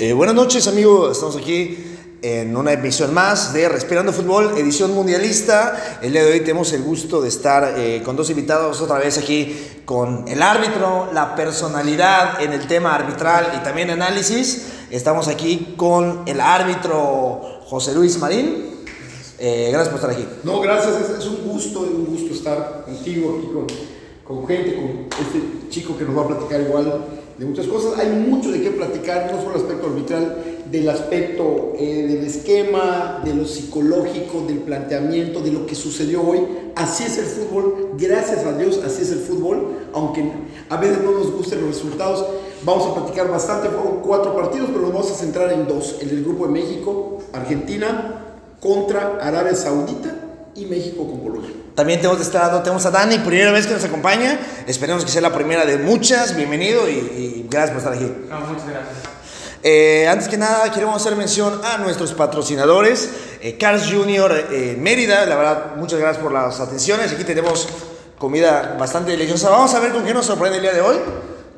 [0.00, 1.78] Eh, buenas noches amigos, estamos aquí
[2.20, 6.00] en una emisión más de Respirando Fútbol, edición mundialista.
[6.02, 9.18] El día de hoy tenemos el gusto de estar eh, con dos invitados otra vez
[9.18, 14.66] aquí con el árbitro, la personalidad en el tema arbitral y también análisis.
[14.90, 18.80] Estamos aquí con el árbitro José Luis Marín.
[19.38, 20.26] Eh, gracias por estar aquí.
[20.42, 23.48] No, gracias, es, es, un gusto, un gusto estar contigo aquí
[24.24, 27.98] con gente, con este chico que nos va a platicar igual de muchas cosas.
[27.98, 30.36] Hay mucho de qué platicar, no solo el aspecto arbitral,
[30.70, 36.40] del aspecto eh, del esquema, de lo psicológico, del planteamiento, de lo que sucedió hoy.
[36.74, 40.24] Así es el fútbol, gracias a Dios, así es el fútbol, aunque
[40.68, 42.26] a veces no nos gusten los resultados.
[42.64, 46.08] Vamos a platicar bastante, fueron cuatro partidos, pero nos vamos a centrar en dos, en
[46.08, 48.20] el grupo de México, Argentina
[48.60, 50.16] contra Arabia Saudita
[50.54, 51.63] y México con Polonia.
[51.74, 54.38] También tenemos de este lado, tenemos a Dani, primera vez que nos acompaña.
[54.66, 56.36] Esperemos que sea la primera de muchas.
[56.36, 58.12] Bienvenido y, y gracias por estar aquí.
[58.28, 59.14] No, muchas gracias.
[59.66, 63.10] Eh, antes que nada, queremos hacer mención a nuestros patrocinadores.
[63.40, 67.10] Eh, Cars Junior eh, Mérida, la verdad, muchas gracias por las atenciones.
[67.10, 67.66] Aquí tenemos
[68.18, 69.48] comida bastante deliciosa.
[69.48, 70.96] Vamos a ver con qué nos sorprende el día de hoy.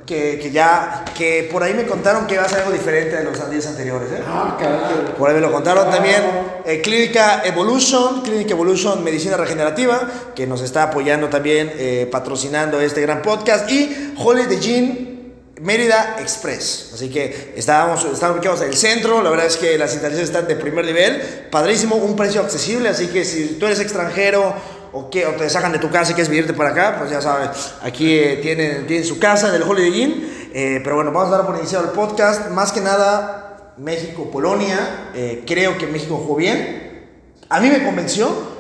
[0.07, 3.25] Que, que ya, que por ahí me contaron que va a ser algo diferente de
[3.25, 4.09] los días anteriores.
[4.13, 4.23] ¿eh?
[4.25, 5.15] Ah, caray.
[5.19, 6.23] Por ahí me lo contaron también.
[6.65, 13.01] Eh, Clínica Evolution, Clínica Evolution Medicina Regenerativa, que nos está apoyando también, eh, patrocinando este
[13.01, 13.69] gran podcast.
[13.71, 15.17] Y Holiday Gin
[15.61, 16.91] Mérida Express.
[16.95, 19.23] Así que estábamos, estamos ubicados en el centro.
[19.23, 21.21] La verdad es que las instalaciones están de primer nivel.
[21.51, 22.91] Padrísimo, un precio accesible.
[22.91, 24.55] Así que si tú eres extranjero
[24.93, 27.21] o, que, o te sacan de tu casa y quieres venirte para acá, pues ya
[27.21, 30.37] sabes, aquí eh, tienen, tienen su casa del Holiday Inn.
[30.53, 32.51] Eh, pero bueno, vamos a dar por iniciado el podcast.
[32.51, 35.11] Más que nada, México-Polonia.
[35.15, 37.07] Eh, creo que México jugó bien.
[37.49, 38.57] A mí me convenció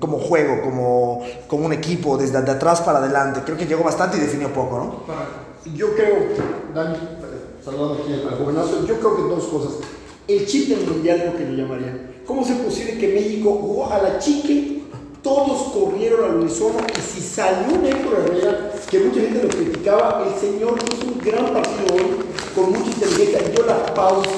[0.00, 3.42] como juego, como, como un equipo, desde de atrás para adelante.
[3.44, 5.74] Creo que llegó bastante y definió poco, ¿no?
[5.74, 6.16] Yo creo,
[6.74, 6.96] Dani,
[7.64, 9.72] saludando aquí al jovenazo, yo creo que dos cosas.
[10.26, 12.08] El chip del mundial, lo que le llamaría.
[12.26, 14.77] ¿Cómo es posible que México jugó a la chique?
[15.22, 20.26] Todos corrieron al unísono y si salió un Héctor Herrera, que mucha gente lo criticaba,
[20.26, 24.30] el señor hizo un gran partido hoy, con mucha inteligencia, dio la pausa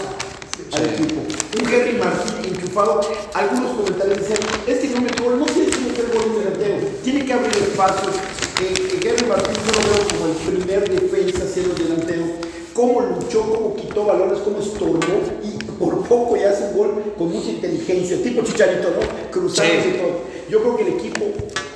[0.72, 1.21] al equipo.
[1.60, 3.00] Un Henry Martín enchufado,
[3.34, 7.26] algunos comentarios decían, es que no gol, no tiene que meter gol un delantero, tiene
[7.26, 8.16] que abrir espacios.
[8.62, 12.25] Eh, eh, Henry Martín yo lo veo como el primer defensa siendo delantero,
[12.72, 15.00] cómo luchó, cómo quitó balones, cómo estorbó
[15.44, 19.31] y por poco ya hace un gol con mucha inteligencia, tipo chicharito, ¿no?
[19.33, 19.89] Cruzando Sí.
[19.89, 20.21] y todo.
[20.51, 21.25] Yo creo que el equipo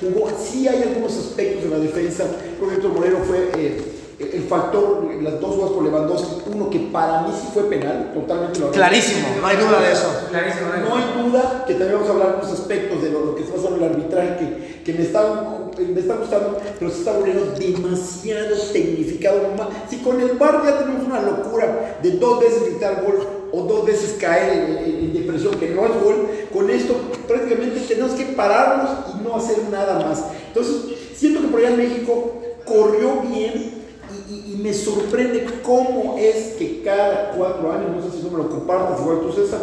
[0.00, 2.26] jugó, sí hay algunos aspectos de la defensa,
[2.58, 3.82] creo que Héctor Moreno fue eh,
[4.18, 8.60] el factor, las dos jugadas por Lewandowski, uno que para mí sí fue penal, totalmente
[8.60, 10.08] lo Clarísimo, no hay duda de eso.
[10.30, 10.88] Clarísimo, ¿no?
[10.88, 13.42] no hay duda que también vamos a hablar de unos aspectos de lo, lo que
[13.42, 17.12] está pasando en el arbitraje que, que me, está, me está gustando, pero se está
[17.12, 19.40] volviendo demasiado tecnificado.
[19.88, 23.86] Si con el bar ya tenemos una locura de dos veces gritar gol o dos
[23.86, 26.94] veces caer en, en- depresión, que no es gol, con esto
[27.26, 30.24] prácticamente tenemos que pararnos y no hacer nada más.
[30.48, 33.82] Entonces, siento que por allá México corrió bien
[34.30, 38.48] y, me sorprende cómo es que cada cuatro años, no sé si no me lo
[38.48, 39.60] compartas, igual tú César,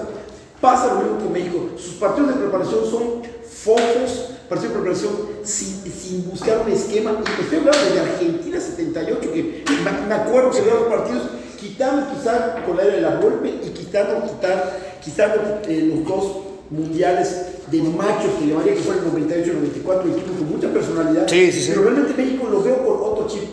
[0.60, 1.70] pasa lo mismo con México.
[1.76, 5.14] Sus partidos de preparación son focos, partidos de preparación
[5.44, 7.16] sin, sin buscar un esquema.
[7.26, 9.64] Y estoy hablando de Argentina 78, que
[10.08, 11.24] me, acuerdo que veo los partidos
[11.58, 16.38] quitando quizá con la era de la golpe y quitando, quitar, quitando eh, los dos
[16.70, 21.28] mundiales de machos que llamaría que fue el 98 y 94, equipos con mucha personalidad.
[21.30, 21.68] Sí, sí, sí.
[21.70, 23.44] Pero realmente México lo veo por otro chip.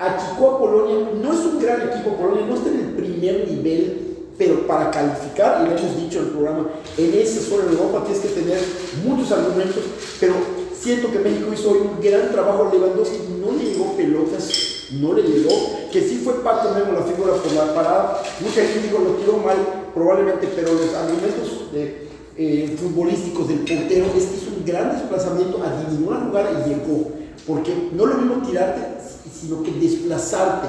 [0.00, 4.07] Achicó a Polonia, no es un gran equipo Polonia, no está en el primer nivel,
[4.38, 8.22] pero para calificar, y lo hemos dicho en el programa, en ese zona Europa tienes
[8.22, 8.58] que tener
[9.04, 9.82] muchos argumentos,
[10.20, 10.34] pero
[10.80, 12.70] siento que México hizo un gran trabajo.
[12.72, 14.48] Lewandowski no le llegó pelotas,
[14.92, 15.50] no le llegó,
[15.92, 18.22] que sí fue Paco Memo la figura por la parada.
[18.40, 19.56] Mucha gente dijo lo tiró mal,
[19.92, 25.60] probablemente, pero los argumentos de, eh, futbolísticos del portero es que hizo un gran desplazamiento,
[25.60, 27.10] adivinó la jugada y llegó.
[27.46, 28.82] Porque no lo mismo tirarte,
[29.40, 30.68] sino que desplazarte.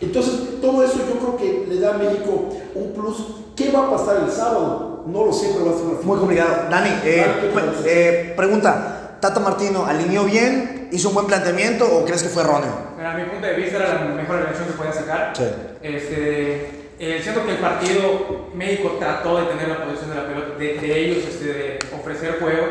[0.00, 3.26] Entonces, todo eso yo creo que le da a México un plus.
[3.56, 5.04] ¿Qué va a pasar el sábado?
[5.06, 6.50] No lo sé, pero va a ser una Muy complicado.
[6.70, 7.84] Dani, eh, Dani, ¿qué pre- piensas?
[7.86, 10.88] eh, pregunta, ¿Tata Martino alineó bien?
[10.92, 12.72] ¿Hizo un buen planteamiento o crees que fue erróneo?
[12.96, 15.32] Mira, a mi punto de vista era la mejor elección que podía sacar.
[15.36, 15.44] Sí.
[15.82, 20.56] Este, eh, siento que el partido México trató de tener la posición de la pelota,
[20.58, 22.64] de, de ellos, este, de ofrecer juego.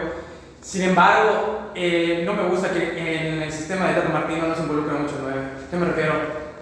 [0.62, 4.62] Sin embargo, eh, no me gusta que en el sistema de Tata Martino no se
[4.64, 5.40] involucre mucho el 9.
[5.72, 6.14] ¿Qué me refiero?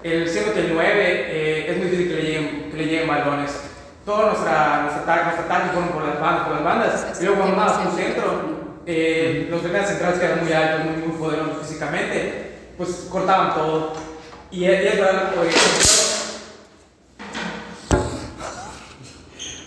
[0.03, 3.07] El, siento que el 9 eh, es muy difícil que le lleguen, que le lleguen
[3.07, 3.51] balones.
[4.05, 7.17] Toda nuestra, nuestra, nuestro ataque fueron por las bandas, por las bandas.
[7.19, 8.23] Y luego cuando más por centro,
[8.85, 13.93] eh, los defensas centrales que eran muy altos, muy, muy poderosos físicamente, pues cortaban todo.
[14.51, 15.31] Y es, y es verdad,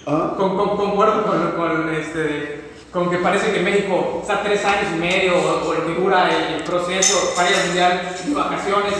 [0.06, 0.34] Ah.
[0.36, 4.98] Con, con- concuerdo con, con, este, con que parece que México está tres años y
[4.98, 8.94] medio o, lo que dura el, el proceso para ir al mundial de vacaciones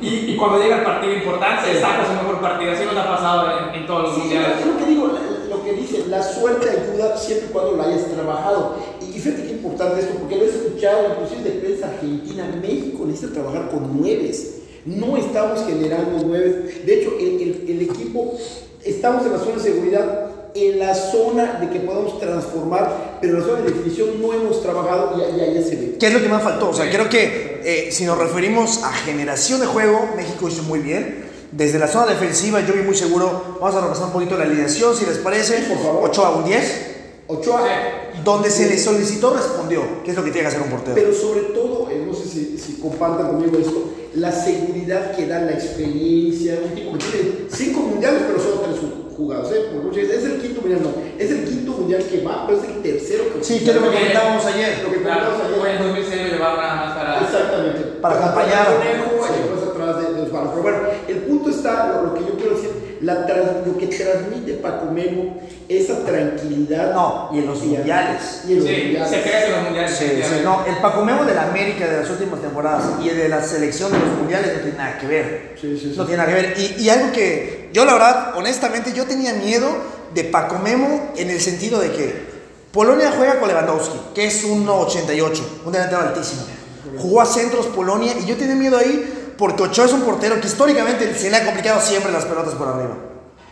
[0.00, 2.72] y, y cuando llega el partido importante saca su mejor partido.
[2.72, 4.60] Así nos ha pasado en, en todos los Sí, mundiales.
[4.60, 5.10] es lo que digo,
[5.50, 8.76] lo que dice, la suerte ayuda siempre y cuando la hayas trabajado.
[9.00, 13.34] Y fíjate qué importante esto, porque lo he escuchado inclusive de prensa argentina, México necesita
[13.34, 14.58] trabajar con nueves.
[14.84, 16.86] No estamos generando nueves.
[16.86, 18.34] De hecho, el, el- el equipo,
[18.84, 23.40] estamos en la zona de seguridad, en la zona de que podamos transformar, pero en
[23.40, 25.96] la zona de definición no hemos trabajado y ya, ya se ve.
[25.98, 26.70] ¿Qué es lo que más faltó?
[26.70, 30.80] O sea, creo que eh, si nos referimos a generación de juego, México hizo muy
[30.80, 31.30] bien.
[31.52, 34.96] Desde la zona defensiva yo vi muy seguro, vamos a repasar un poquito la alineación,
[34.96, 35.58] si les parece.
[35.68, 36.10] Por favor.
[36.10, 36.92] 8 a un 10.
[37.28, 37.62] Ochoa,
[38.24, 40.94] Donde se le solicitó respondió, que es lo que tiene que hacer un portero.
[40.94, 45.40] Pero sobre todo, eh, no sé si, si compartan conmigo esto, la seguridad que da
[45.40, 48.81] la experiencia, un tipo que tiene cinco mundiales, pero solo tres
[49.12, 49.66] ju- jugados, ¿eh?
[49.72, 52.58] Porque muchas veces, es el quinto mundial, no, es el quinto mundial que va, pero
[52.60, 54.78] es el tercero que Sí, que es lo que comentábamos ayer.
[54.82, 55.76] Lo que comentábamos Claro, ayer.
[55.76, 57.20] en 2006 lo llevaron nada más para...
[57.20, 57.80] Exactamente.
[58.00, 58.66] Para acompañar.
[58.66, 59.32] Conejo Sí.
[59.32, 60.22] y después atrás de, de.
[60.32, 60.78] Pero bueno,
[61.08, 62.70] el punto está, lo, lo que yo quiero decir,
[63.02, 66.92] la trans- lo que transmite Paco Memo, esa tranquilidad.
[66.94, 68.42] No, y en los mundiales.
[68.48, 69.10] Y en los Sí, mundiales.
[69.10, 69.90] se crece en los mundiales.
[69.96, 73.16] Sí, sí, no, el Paco Memo de la América de las últimas temporadas y el
[73.16, 75.54] de la selección de los mundiales no tiene nada que ver.
[75.60, 75.94] Sí, sí, sí.
[75.96, 76.54] No tiene nada que ver.
[76.58, 79.68] Y, y algo que yo, la verdad, honestamente, yo tenía miedo
[80.14, 82.32] de Paco Memo en el sentido de que
[82.72, 86.42] Polonia juega con Lewandowski, que es un 1.88, un delantero altísimo.
[86.98, 90.46] Jugó a centros Polonia y yo tenía miedo ahí porque Ochoa es un portero que
[90.46, 92.94] históricamente se le ha complicado siempre las pelotas por arriba.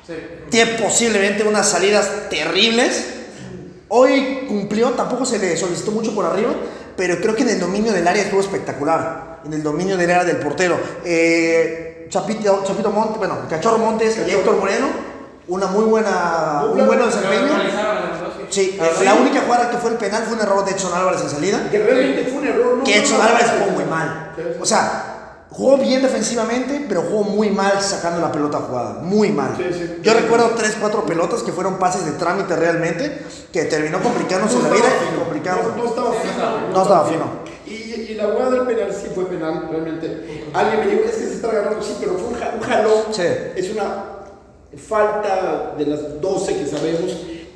[0.06, 0.12] Sí.
[0.48, 3.06] Tiene posiblemente unas salidas terribles.
[3.88, 6.52] Hoy cumplió, tampoco se le solicitó mucho por arriba,
[6.96, 9.40] pero creo que en el dominio del área estuvo espectacular.
[9.44, 10.78] En el dominio del área del portero.
[11.04, 14.38] Eh, Chapito, Chapito Montes, bueno, Cachorro Montes y Cachorro.
[14.38, 14.86] Héctor Moreno,
[15.48, 17.48] una muy buena, un buen desempeño.
[18.48, 19.04] Sí, Ah, sí.
[19.04, 21.68] la única jugada que fue el penal fue un error de Edson Álvarez en salida.
[21.68, 22.76] Que realmente fue un error.
[22.78, 23.72] no Que Edson Álvarez no.
[23.72, 24.34] muy mal.
[24.60, 25.09] O sea,
[25.50, 28.94] jugó bien defensivamente, pero jugó muy mal sacando la pelota jugada.
[29.02, 29.54] Muy mal.
[29.56, 29.96] Sí, sí.
[30.02, 34.62] Yo recuerdo 3, 4 pelotas que fueron pases de trámite realmente, que terminó complicándose No
[34.62, 35.74] la vida y complicando.
[35.76, 36.72] No, no estaba fino.
[36.72, 37.24] No estaba fino.
[37.66, 40.44] Y, y la jugada del penal sí fue penal, realmente.
[40.54, 43.02] Alguien me dijo, es que se está agarrando, sí, pero fue un, ja- un jalón.
[43.12, 43.22] Sí.
[43.56, 44.04] Es una
[44.76, 47.10] falta de las 12 que sabemos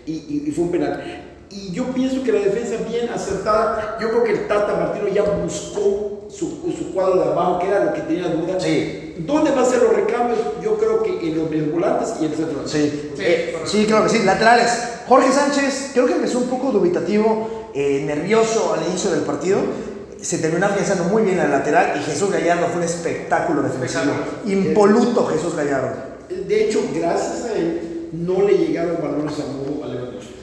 [0.07, 1.23] y, y- y fue un penal.
[1.51, 5.23] Y yo pienso que la defensa bien acertada, yo creo que el Tata Martino ya
[5.23, 6.47] buscó su,
[6.77, 8.59] su cuadro de abajo, que era lo que tenía duda.
[8.59, 9.15] Sí.
[9.19, 10.39] ¿Dónde va a ser los recambios?
[10.63, 12.63] Yo creo que en los volantes y en el centro.
[12.67, 14.23] Sí, Sí, Eh, sí, claro que sí.
[14.25, 14.71] Laterales.
[15.07, 19.59] Jorge Sánchez, creo que empezó un poco dubitativo, eh, nervioso al inicio del partido.
[20.21, 24.15] Se terminó afianzando muy bien la lateral y Jesús Gallardo fue un espectáculo defensivo.
[24.47, 25.91] Impoluto Jesús Gallardo.
[26.29, 30.35] De hecho, gracias a él, no le llegaron balones a Lewandowski.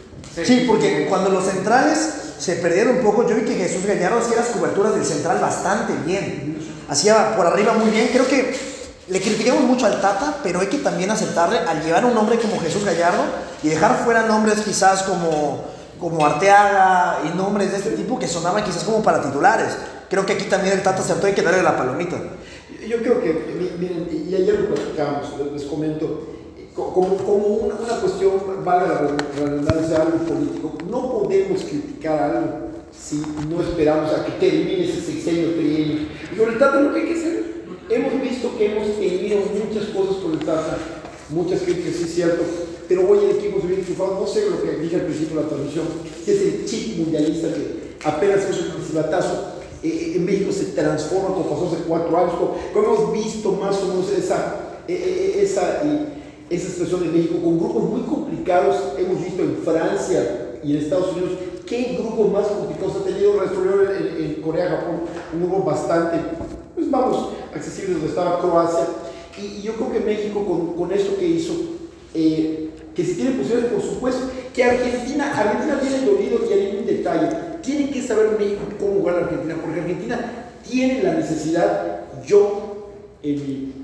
[0.43, 4.37] Sí, porque cuando los centrales se perdieron un poco, yo vi que Jesús Gallardo hacía
[4.37, 6.57] las coberturas del central bastante bien.
[6.89, 8.09] Hacía por arriba muy bien.
[8.11, 8.55] Creo que
[9.07, 12.59] le criticamos mucho al Tata, pero hay que también aceptarle al llevar un nombre como
[12.59, 13.21] Jesús Gallardo
[13.61, 15.63] y dejar fuera nombres quizás como,
[15.99, 19.77] como Arteaga y nombres de este tipo que sonaban quizás como para titulares.
[20.09, 22.17] Creo que aquí también el Tata acertó, hay que darle la palomita.
[22.87, 26.30] Yo creo que, mi- miren, y ayer lo platicábamos, les- comento, co-
[26.75, 28.33] como, como una, una cuestión,
[28.63, 29.01] vale la
[29.37, 35.53] redundancia, algo político, no podemos criticar algo si no esperamos a que termine ese sexenio
[35.53, 36.07] trienio.
[36.35, 37.43] Y el Tata lo que hay que hacer,
[37.89, 40.77] hemos visto que hemos tenido muchas cosas con el Tata,
[41.29, 42.43] muchas críticas, sí es cierto,
[42.87, 45.49] pero hoy el equipo se viene no sé lo que dije al principio de la
[45.49, 45.85] transmisión,
[46.25, 49.53] que es el chip mundialista que apenas es un silbatazo,
[49.83, 53.87] eh, en México se transforma como pasó hace cuatro años, como, hemos visto más o
[53.87, 56.20] menos esa, eh, eh, esa, eh,
[56.51, 61.13] esa situación en México, con grupos muy complicados, hemos visto en Francia y en Estados
[61.13, 61.31] Unidos,
[61.65, 65.01] qué grupos más complicados ha tenido, resolvió en, Corea, Japón,
[65.33, 66.17] un grupo bastante,
[66.75, 68.85] pues vamos, accesible donde estaba Croacia,
[69.41, 71.53] y, y yo creo que México con, con esto que hizo,
[72.13, 76.85] eh, que si tiene posibilidades, por supuesto, que Argentina, Argentina viene dolido y hay un
[76.85, 77.29] detalle,
[77.61, 82.89] tiene que saber México cómo jugar a Argentina, porque Argentina tiene la necesidad, yo,
[83.23, 83.80] en mi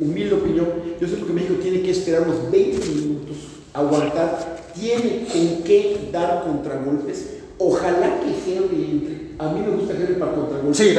[0.00, 0.66] humilde opinión,
[1.00, 3.36] yo siento que México tiene que esperar unos 20 minutos,
[3.72, 10.14] aguantar, tiene con qué dar contragolpes, ojalá que Henry entre, a mí me gusta Henry
[10.14, 10.94] para contragolpes, Sí,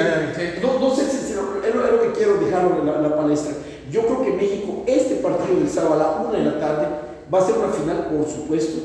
[0.61, 3.53] no, no sé si es lo que quiero dejarlo en la, la palestra.
[3.91, 6.87] Yo creo que México, este partido del sábado a la una de la tarde,
[7.33, 8.81] va a ser una final, por supuesto,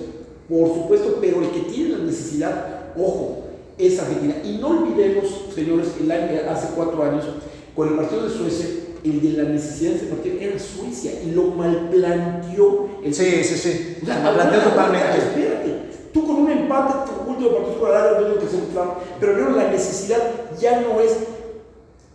[0.49, 3.45] por supuesto, pero el que tiene la necesidad, ojo,
[3.79, 4.37] es Argentina.
[4.45, 5.25] Y no olvidemos,
[5.55, 7.25] señores, el año, hace cuatro años,
[7.75, 8.67] con el partido de Suecia,
[9.05, 13.43] el de la necesidad de ese partido era Suecia y lo mal planteó el Sí,
[13.43, 13.97] sí, sí.
[14.03, 15.19] o sea, Se planteó totalmente.
[15.19, 15.91] Espérate.
[16.13, 18.91] Tú con un empate, tu último partido con no digo que sea un
[19.21, 20.19] pero no, la necesidad
[20.61, 21.17] ya no es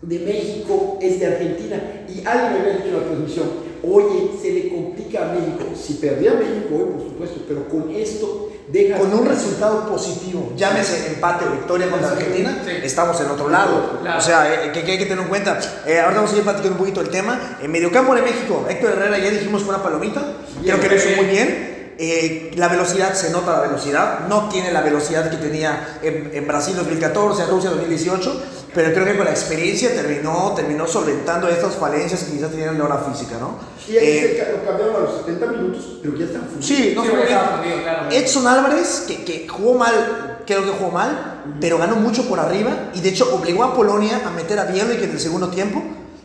[0.01, 2.05] de México, es de Argentina.
[2.07, 3.47] Y alguien me había dicho en la transmisión,
[3.83, 5.65] oye, se le complica a México.
[5.75, 8.97] Si perdía México hoy, por supuesto, pero con esto deja...
[8.97, 12.09] Con un resultado positivo, llámese empate o victoria contra.
[12.11, 12.71] Argentina, Sí.
[12.83, 13.99] estamos en otro lado.
[14.01, 14.17] Claro.
[14.17, 15.59] O sea, eh, que, que hay que tener en cuenta.
[15.85, 17.57] Eh, ahora vamos a ir platicando un poquito el tema.
[17.61, 20.21] En mediocampo de México, Héctor Herrera ya dijimos con una palomita.
[20.63, 21.74] Creo que lo hizo muy bien.
[21.97, 24.27] Eh, la velocidad, se nota la velocidad.
[24.27, 28.43] No tiene la velocidad que tenía en, en Brasil 2014, en Rusia 2018.
[28.73, 32.79] Pero creo que con la experiencia terminó, terminó solventando estas falencias que quizás tenían en
[32.79, 33.57] la hora física, ¿no?
[33.87, 36.61] Y ahí Eh, se cambiaron a los 70 minutos, pero ya están funcionando.
[36.61, 37.09] Sí, no Sí,
[37.63, 37.81] bien.
[37.83, 38.11] claro.
[38.11, 42.89] Edson Álvarez, que, que jugó mal, creo que jugó mal, pero ganó mucho por arriba
[42.93, 45.81] y de hecho obligó a Polonia a meter a Bielik en el segundo tiempo,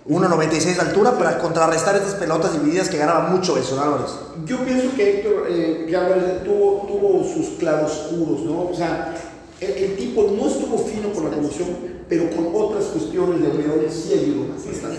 [0.08, 4.10] 1.96 de altura, para contrarrestar estas pelotas divididas que ganaba mucho Edson Álvarez.
[4.44, 8.68] Yo pienso que Héctor eh, Álvarez tuvo, tuvo sus claroscuros, ¿no?
[8.70, 9.14] O sea,
[9.60, 11.68] el, el tipo no estuvo fino con la conducción,
[12.08, 14.98] pero con otras cuestiones de alrededor sí ayudó bastante.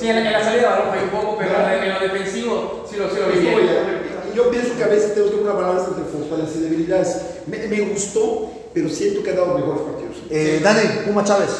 [0.00, 1.94] Sí, en la, en la salida de balón falló un poco, pero en, lo- en
[1.94, 4.12] lo defensivo sí lo, sí lo vi estuvo bien.
[4.34, 7.16] Yo pienso que a veces tenemos que una balanza entre fortalezas y debilidades.
[7.46, 10.16] Me, me gustó, pero siento que ha dado mejores partidos.
[10.30, 11.50] Eh, Dani, Puma Chávez,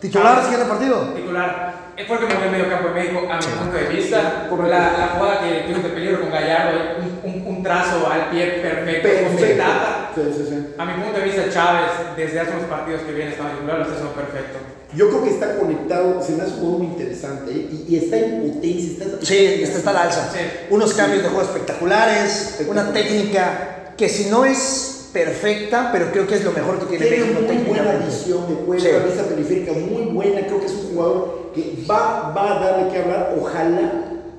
[0.00, 0.96] titular, siguiente partido.
[1.16, 1.79] titular.
[2.00, 4.48] Eh, Fue el que movió el medio campo de México a mi punto de vista.
[4.50, 6.78] La, la jugada que tuvimos de peligro con Gallardo,
[7.24, 9.46] un, un- un trazo al pie perfecto, con Perfecto.
[9.46, 10.10] ventaja.
[10.14, 10.66] Sí, sí, sí.
[10.78, 13.82] A mi punto de vista, Chávez, desde hace unos partidos que viene estaba titular, lo
[13.82, 14.58] está haciendo perfecto.
[14.94, 17.68] Yo creo que está conectado, se me hace un juego muy interesante ¿eh?
[17.70, 19.04] y, y está en potencia.
[19.04, 20.30] Está, Sí, este está al alza.
[20.32, 20.38] Sí.
[20.70, 26.36] Unos cambios de juego espectaculares, una técnica que si no es perfecta, pero creo que
[26.36, 28.88] es lo mejor que tiene, Tiene muy buena visión de juego, Sí.
[28.96, 30.40] una vista periférica muy buena.
[30.46, 33.34] Creo que es un jugador que va, va a darle que hablar.
[33.40, 33.92] Ojalá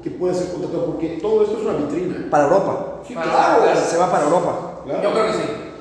[0.03, 2.27] que pueda ser contratado, porque todo esto es una vitrina.
[2.29, 2.85] Para Europa.
[3.07, 3.63] Sí, Para- claro.
[3.63, 3.79] claro.
[3.89, 4.81] Se va para Europa.
[4.85, 5.03] claro.
[5.03, 5.39] Yo creo que sí.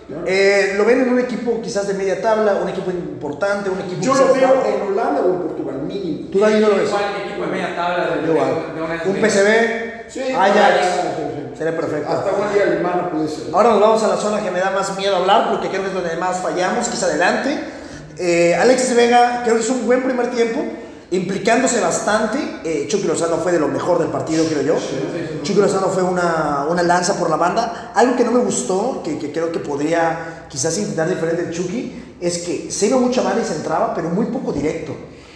[0.08, 0.25] Claro.
[0.26, 4.02] Eh, lo ven en un equipo quizás de media tabla, un equipo importante, un equipo
[4.02, 6.28] Yo lo veo en Holanda o en Portugal, mínimo.
[6.32, 6.88] Tú no lo ves.
[6.88, 8.49] Igual, equipo de media tabla de, de, Igual.
[8.75, 11.56] de una Un PCB, Sí, Ajax, sí, sí.
[11.56, 12.10] sería perfecto.
[12.10, 13.54] Hasta una liga alemana puede ser.
[13.54, 15.88] Ahora nos vamos a la zona que me da más miedo hablar porque creo que
[15.88, 17.56] es donde más fallamos, quizá adelante.
[18.18, 20.60] Eh, Alexis Vega creo que es un buen primer tiempo,
[21.10, 22.38] implicándose bastante.
[22.64, 24.74] Eh, Chucky Lozano fue de lo mejor del partido, creo yo.
[25.42, 27.92] Chucky Lozano fue una, una lanza por la banda.
[27.94, 32.16] Algo que no me gustó, que, que creo que podría quizás intentar diferente el Chucky,
[32.20, 34.94] es que se iba mucha y se entraba, pero muy poco directo.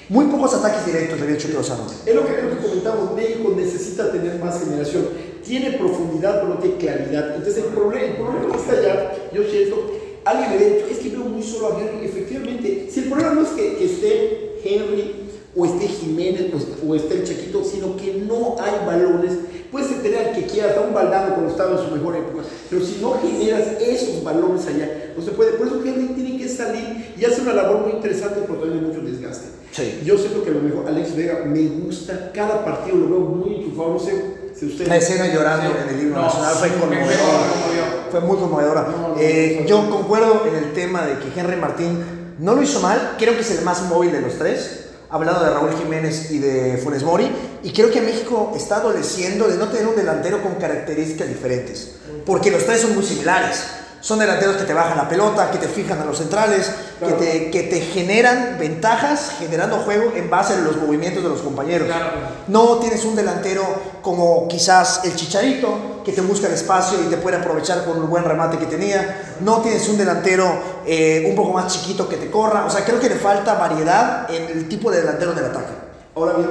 [0.08, 1.86] Muy pocos ataques directos dio Chucky Lozano.
[2.04, 5.08] Es lo que, es lo que comentamos, México necesita tener más generación.
[5.42, 7.36] Tiene profundidad, pero no tiene claridad.
[7.36, 9.92] Entonces el problema, el problema que está allá, yo siento,
[10.26, 12.06] alguien me dicho, es que veo muy solo a Henry.
[12.06, 15.23] Efectivamente, si el problema no es que, que esté Henry
[15.56, 19.32] o esté Jiménez o esté, o esté el Chiquito, sino que no hay balones.
[19.70, 22.84] Puedes tener al que quieras, hasta un Valdano cuando estaba en su mejor época, pero
[22.84, 25.52] si no generas esos balones allá, no se puede.
[25.52, 28.90] Por eso Henry tiene que salir y hace una labor muy interesante, pero también hay
[28.90, 29.48] mucho desgaste.
[29.72, 30.00] Sí.
[30.04, 33.54] Yo siento que a lo mejor Alex Vega me gusta, cada partido lo veo muy
[33.56, 34.12] enchufado, no sé
[34.54, 34.86] si usted...
[34.86, 35.76] La escena llorando Sí.
[35.88, 38.08] en el himno No, nacional fue conmovedora.
[38.12, 38.82] Fue muy conmovedora.
[38.82, 39.90] No, no, Eh, no, yo no.
[39.90, 41.98] concuerdo en el tema de que Henry Martín
[42.38, 44.83] no lo hizo mal, creo que es el más móvil de los tres.
[45.14, 47.30] Hablando de Raúl Jiménez y de Funes Mori,
[47.62, 51.92] y creo que México está adoleciendo de no tener un delantero con características diferentes,
[52.26, 53.62] porque los tres son muy similares.
[54.04, 57.16] Son delanteros que te bajan la pelota, que te fijan a los centrales, Claro.
[57.16, 61.40] que, te, que te generan ventajas generando juego en base a los movimientos de los
[61.40, 61.86] compañeros.
[61.88, 62.10] Claro.
[62.48, 63.64] No tienes un delantero
[64.02, 68.10] como quizás el Chicharito, que te busca el espacio y te puede aprovechar con un
[68.10, 69.36] buen remate que tenía.
[69.40, 70.52] No tienes un delantero
[70.86, 72.66] eh, un poco más chiquito que te corra.
[72.66, 75.72] O sea, creo que le falta variedad en el tipo de delantero del ataque.
[76.14, 76.50] Ahora bien,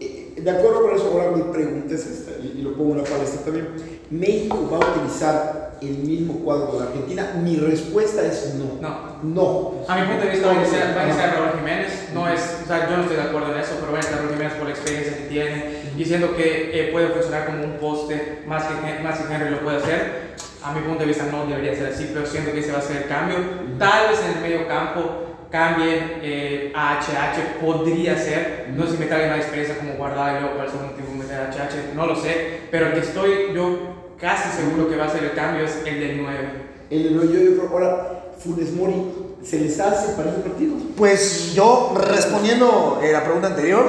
[0.00, 3.04] eh, de acuerdo con eso, ahora mi pregunta es esta, y lo pongo en la
[3.04, 3.68] palestra también.
[4.10, 7.32] ¿México va a utilizar el mismo cuadro de la Argentina?
[7.42, 8.80] Mi respuesta es no.
[8.80, 9.18] No.
[9.22, 9.74] No.
[9.88, 11.38] A mi punto de vista, va a iniciar, va a iniciar Ajá.
[11.38, 12.08] Raúl Jiménez.
[12.14, 14.20] No es, o sea, yo no estoy de acuerdo en eso, pero va a iniciar
[14.20, 17.72] Raúl Jiménez por la experiencia que tiene y siento que eh, puede funcionar como un
[17.78, 20.28] poste más que, más que Henry lo puede hacer.
[20.62, 22.82] A mi punto de vista, no debería ser así, pero siento que ese va a
[22.82, 23.38] ser el cambio.
[23.78, 28.68] Tal vez en el medio campo cambien eh, a HH, podría ser.
[28.74, 31.14] No sé si me traigan una experiencia como guardar y luego para el segundo tiempo
[31.14, 35.06] meter a HH, no lo sé, pero el que estoy yo casi seguro que va
[35.06, 36.38] a ser el cambio es el del 9.
[36.90, 38.94] El, yo, yo creo, ahora, Funes Mori,
[39.44, 40.74] ¿se les hace para este partido?
[40.96, 43.86] Pues yo, respondiendo eh, la pregunta anterior,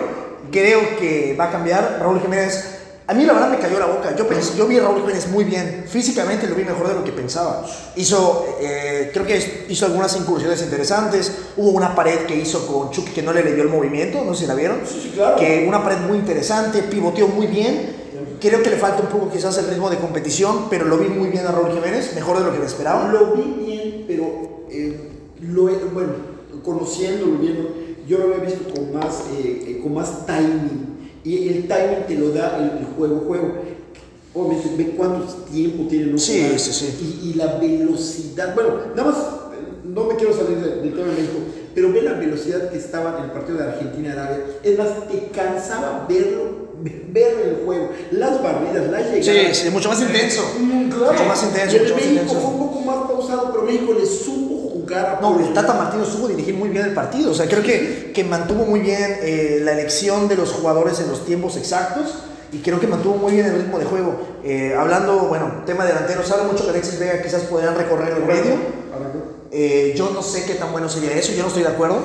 [0.51, 1.98] creo que va a cambiar.
[2.00, 2.75] Raúl Jiménez
[3.07, 4.15] A mí la verdad me cayó la boca.
[4.15, 5.86] Yo, pensé, yo vi a Raúl Jiménez muy bien.
[5.88, 7.65] Físicamente lo vi mejor de lo que pensaba.
[7.95, 11.31] Hizo, eh, creo que hizo algunas incursiones interesantes.
[11.57, 14.41] Hubo una pared que hizo con Chucky que no le leyó el movimiento, no sé
[14.41, 14.81] si la vieron.
[14.86, 15.38] Sí, sí, claro.
[15.38, 17.99] Que una pared muy interesante, pivoteó muy bien.
[18.39, 21.29] Creo que le falta un poco quizás el ritmo de competición, pero lo vi muy
[21.29, 23.12] bien a Raúl Jiménez, mejor de lo que me esperaba.
[23.12, 25.10] Lo vi bien, pero eh,
[25.41, 26.13] lo bueno,
[26.63, 27.69] conociéndolo, viendo,
[28.08, 30.88] yo lo había visto con más, eh, eh, con más timing.
[31.24, 33.53] Y el timing te lo da el, el juego, juego.
[34.34, 36.12] Obviamente, ve cuánto tiempo tiene.
[36.13, 36.17] ¿no?
[36.17, 37.19] Sí, sí, sí.
[37.24, 38.53] Y, y la velocidad.
[38.55, 41.39] Bueno, nada más, eh, no me quiero salir de- del tema de México,
[41.75, 44.46] pero ve la velocidad que estaba en el partido de Argentina-Arabia.
[44.63, 47.89] Es más, te cansaba verlo, en el juego.
[48.12, 49.57] Las barridas, las llegadas.
[49.57, 50.41] Sí, sí, mucho más intenso.
[50.59, 51.13] Mm, claro.
[51.13, 52.41] Mucho más intenso, Y el mucho más México intenso.
[52.41, 55.53] fue un poco más pausado, pero México le supo jugar a No, el.
[55.53, 57.31] Tata Martino supo dirigir muy bien el partido.
[57.31, 61.09] O sea, creo que, que mantuvo muy bien eh, la elección de los jugadores en
[61.09, 62.15] los tiempos exactos
[62.51, 64.15] y creo que mantuvo muy bien el ritmo de juego.
[64.43, 68.55] Eh, hablando, bueno, tema delantero, habla mucho que Alexis Vega quizás podrían recorrer el medio.
[69.51, 71.98] Eh, yo no sé qué tan bueno sería eso, yo no estoy de acuerdo.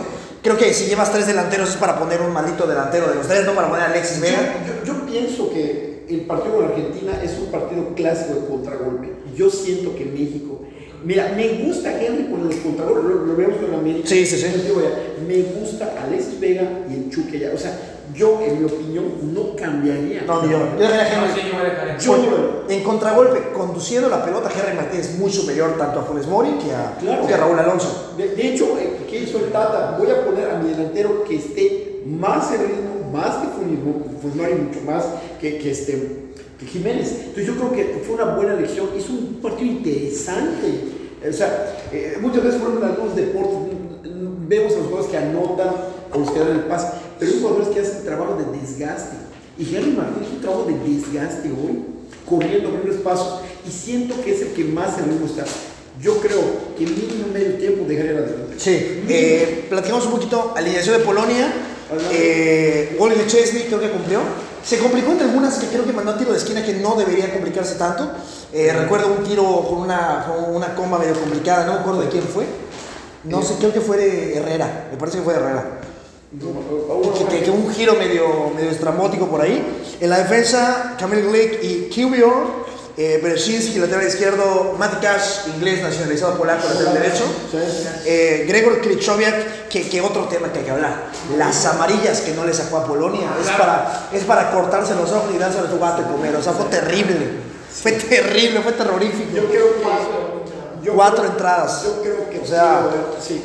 [0.45, 3.45] Creo que si llevas tres delanteros es para poner un maldito delantero de los tres,
[3.47, 4.55] no para poner a Alexis Vega.
[4.85, 9.09] yo- yo pienso que el partido con Argentina es un partido clásico de contragolpe.
[9.35, 10.61] Yo siento que México.
[11.03, 14.07] Mira, me gusta Henry con los contragolpes, lo, lo vemos con América.
[14.07, 14.47] Sí, sí, sí.
[15.27, 17.51] Me gusta Alexis Vega y el Chuque ya.
[17.55, 17.73] O sea,
[18.15, 20.23] yo, en mi opinión, no cambiaría.
[20.27, 20.59] No, yo.
[20.79, 21.41] Yo dejaría a No, Henry.
[21.41, 21.49] sí,
[22.07, 26.03] yo en- Yo- En contragolpe, conduciendo la pelota, Henry Martínez es muy superior tanto a
[26.05, 27.27] Funes Mori que a, Claro.
[27.27, 28.15] que a Raúl Alonso.
[28.17, 29.97] De, de hecho, eh, ¿qué hizo el Tata?
[29.99, 34.37] Voy a poner a mi delantero que esté más en ritmo, más que Funes- Funes
[34.37, 35.05] Mori, mucho más
[35.41, 37.13] que, que este, que Jiménez.
[37.21, 38.89] Entonces yo creo que fue una buena elección.
[38.97, 40.95] Hizo un partido interesante.
[41.29, 43.59] O sea, eh, muchas veces, por ejemplo, en algunos deportes
[44.47, 45.69] vemos a los jugadores que anotan
[46.23, 49.17] que dan el pase, pero hay jugadores que hacen trabajo de desgaste.
[49.59, 51.85] Y Henry Martín hizo un trabajo de desgaste hoy,
[52.29, 55.45] corriendo abriendo espacios, y siento que es el que más en ritmo está.
[56.01, 56.41] Yo creo
[56.77, 58.59] que mínimo medio tiempo dejaría la delantera.
[58.59, 61.53] Sí, eh, platicamos un poquito, alineación de Polonia,
[62.11, 64.21] eh, gol de Chesney creo que cumplió.
[64.65, 67.33] Se complicó entre algunas que creo que mandó a tiro de esquina que no debería
[67.33, 68.11] complicarse tanto.
[68.53, 72.09] Eh, recuerdo un tiro con una, con una comba medio complicada, no me acuerdo de
[72.09, 72.47] quién fue.
[73.25, 75.81] No sé, creo que fue de Herrera, me parece que fue de Herrera.
[77.29, 79.65] Que, que- un giro medio, medio estrambótico por ahí.
[80.01, 82.65] En la defensa, Kamil Glick y Kiwior.
[82.97, 84.75] Eh, Berezinski, lateral izquierdo.
[84.79, 87.25] Mati Cash, inglés nacionalizado polaco, lateral derecho.
[88.05, 91.07] Eh, Gregor Krychowiak, que, que otro tema que hay que hablar.
[91.37, 93.29] Las amarillas que no le sacó a Polonia.
[93.41, 96.37] Es para, es para cortarse los ojos y darse a tu gato y comer.
[96.37, 97.31] O sea, fue terrible.
[97.83, 99.31] Fue terrible, fue terrorífico.
[99.35, 100.85] Yo creo que.
[100.87, 101.83] yo Cuatro creo- entradas.
[101.85, 102.39] Yo creo que.
[102.41, 102.87] O sea-
[103.21, 103.43] sí.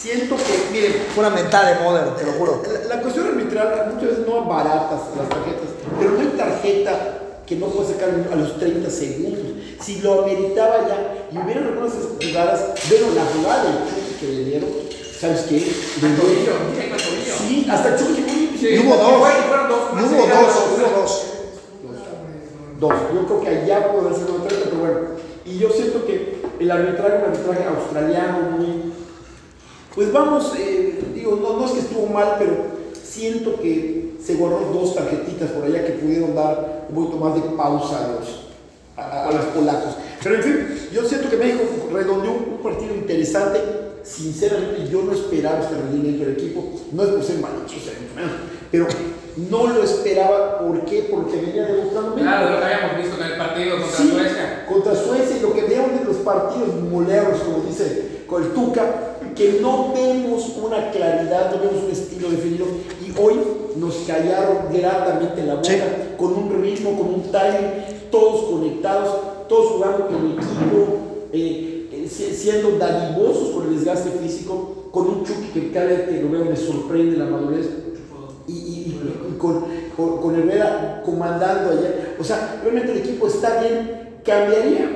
[0.00, 2.62] Siento que, miren, Fue una mentada de Modern, te lo juro.
[2.88, 7.56] la, la cuestión arbitral muchas veces no baratas las tarjetas, pero no hay tarjeta que
[7.56, 9.40] no pueda sacar a los 30 segundos.
[9.80, 14.44] Si lo ameritaba ya y hubieran algunas jugadas, bueno, la jugada del Chucky que le
[14.44, 14.70] dieron,
[15.20, 15.58] ¿sabes qué?
[16.00, 17.34] Tobillo, tobillo.
[17.48, 18.66] Sí, hasta el Chucky fue- Sí.
[18.74, 19.04] Y hubo dos.
[19.12, 21.24] Hubo dos, hubo dos.
[22.80, 22.92] Dos.
[23.14, 24.98] Yo creo que allá puede ser una 30, pero bueno.
[25.44, 28.92] Y yo siento que el arbitraje, un arbitraje australiano, muy.
[29.98, 32.52] Pues vamos, eh, digo, no, no es que estuvo mal, pero
[33.02, 37.40] siento que se guardó dos tarjetitas por allá que pudieron dar un poquito más de
[37.56, 38.42] pausa a los,
[38.96, 39.96] a, a los polacos.
[40.22, 43.60] Pero en fin, yo siento que México redondeó un, partido interesante.
[44.04, 46.62] Sinceramente, yo no esperaba este rendimiento del equipo.
[46.92, 47.80] No es por ser mal hecho,
[48.70, 48.86] pero
[49.50, 50.60] no lo esperaba.
[50.60, 51.08] ¿Por qué?
[51.10, 52.22] Porque venía demostrando México.
[52.22, 54.66] Claro, lo que habíamos visto en el partido contra Sí, Suecia.
[54.68, 59.16] Contra Suecia, y lo que vieron en los partidos moleros, como dice con el Tuca,
[59.38, 62.66] que no vemos una claridad, no vemos un estilo definido,
[63.00, 63.36] y hoy
[63.76, 65.78] nos callaron gratamente la boca, Sí.
[66.18, 69.16] con un ritmo, con un timing, todos conectados,
[69.48, 70.96] todos jugando con equipo,
[71.32, 76.08] eh, eh, si- siendo dadivosos con el desgaste físico, con un Chucky que cada vez
[76.08, 77.68] que lo veo me sorprende la madurez,
[78.48, 79.64] y, y- y con,
[79.96, 82.16] con, con Herrera comandando allá.
[82.18, 84.18] O sea, realmente el equipo está bien.
[84.24, 84.88] Cambiaría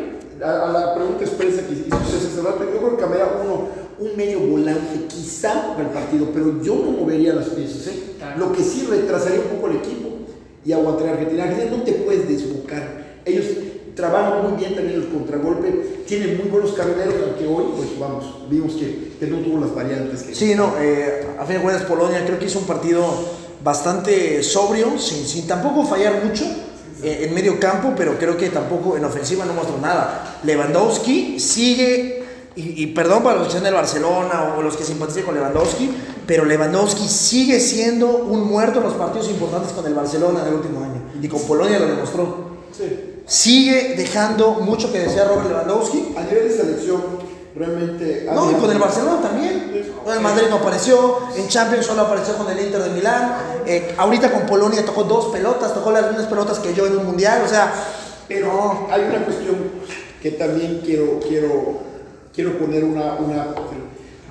[0.44, 3.68] a, a la pregunta expresa que hizo César Yo creo que cambiaría uno,
[4.02, 7.86] un medio volante, quizá para el partido, pero yo no movería las piezas.
[7.88, 8.02] ¿eh?
[8.18, 8.38] Claro.
[8.38, 10.08] Lo que sí retrasaría un poco el equipo
[10.64, 11.44] y aguantaría a Argentina.
[11.44, 13.20] Argentina no te puedes desbocar.
[13.24, 13.46] Ellos
[13.94, 18.74] trabajan muy bien también el contragolpe, tienen muy buenos carrileros, aunque hoy, pues vamos, vimos
[18.74, 20.34] que, que no tuvo las variantes que.
[20.34, 23.04] Sí, no, eh, a fin de cuentas Polonia creo que hizo un partido
[23.62, 26.44] bastante sobrio, sin, sin tampoco fallar mucho
[27.02, 30.38] eh, en medio campo, pero creo que tampoco en ofensiva no mostró nada.
[30.42, 32.21] Lewandowski sigue
[32.56, 35.90] y, y perdón para los que sean del Barcelona o los que simpaticen con Lewandowski,
[36.26, 40.54] pero Lewandowski sigue siendo un muerto en los partidos importantes con el Barcelona en el
[40.54, 41.02] último año.
[41.20, 42.52] Y con Polonia lo demostró.
[42.76, 43.22] Sí.
[43.26, 46.14] Sigue dejando mucho que desear Robert Lewandowski.
[46.16, 47.02] A nivel de selección,
[47.54, 48.26] realmente.
[48.34, 49.70] No, y con el Barcelona también.
[50.04, 53.36] En Madrid no apareció, en Champions solo apareció con el Inter de Milán.
[53.66, 57.06] eh, ahorita con Polonia tocó dos pelotas, tocó las mismas pelotas que yo en un
[57.06, 57.42] mundial.
[57.44, 57.72] O sea,
[58.26, 59.56] Pero hay una cuestión
[60.20, 61.80] que también quiero, quiero,
[62.34, 63.54] quiero poner una, una.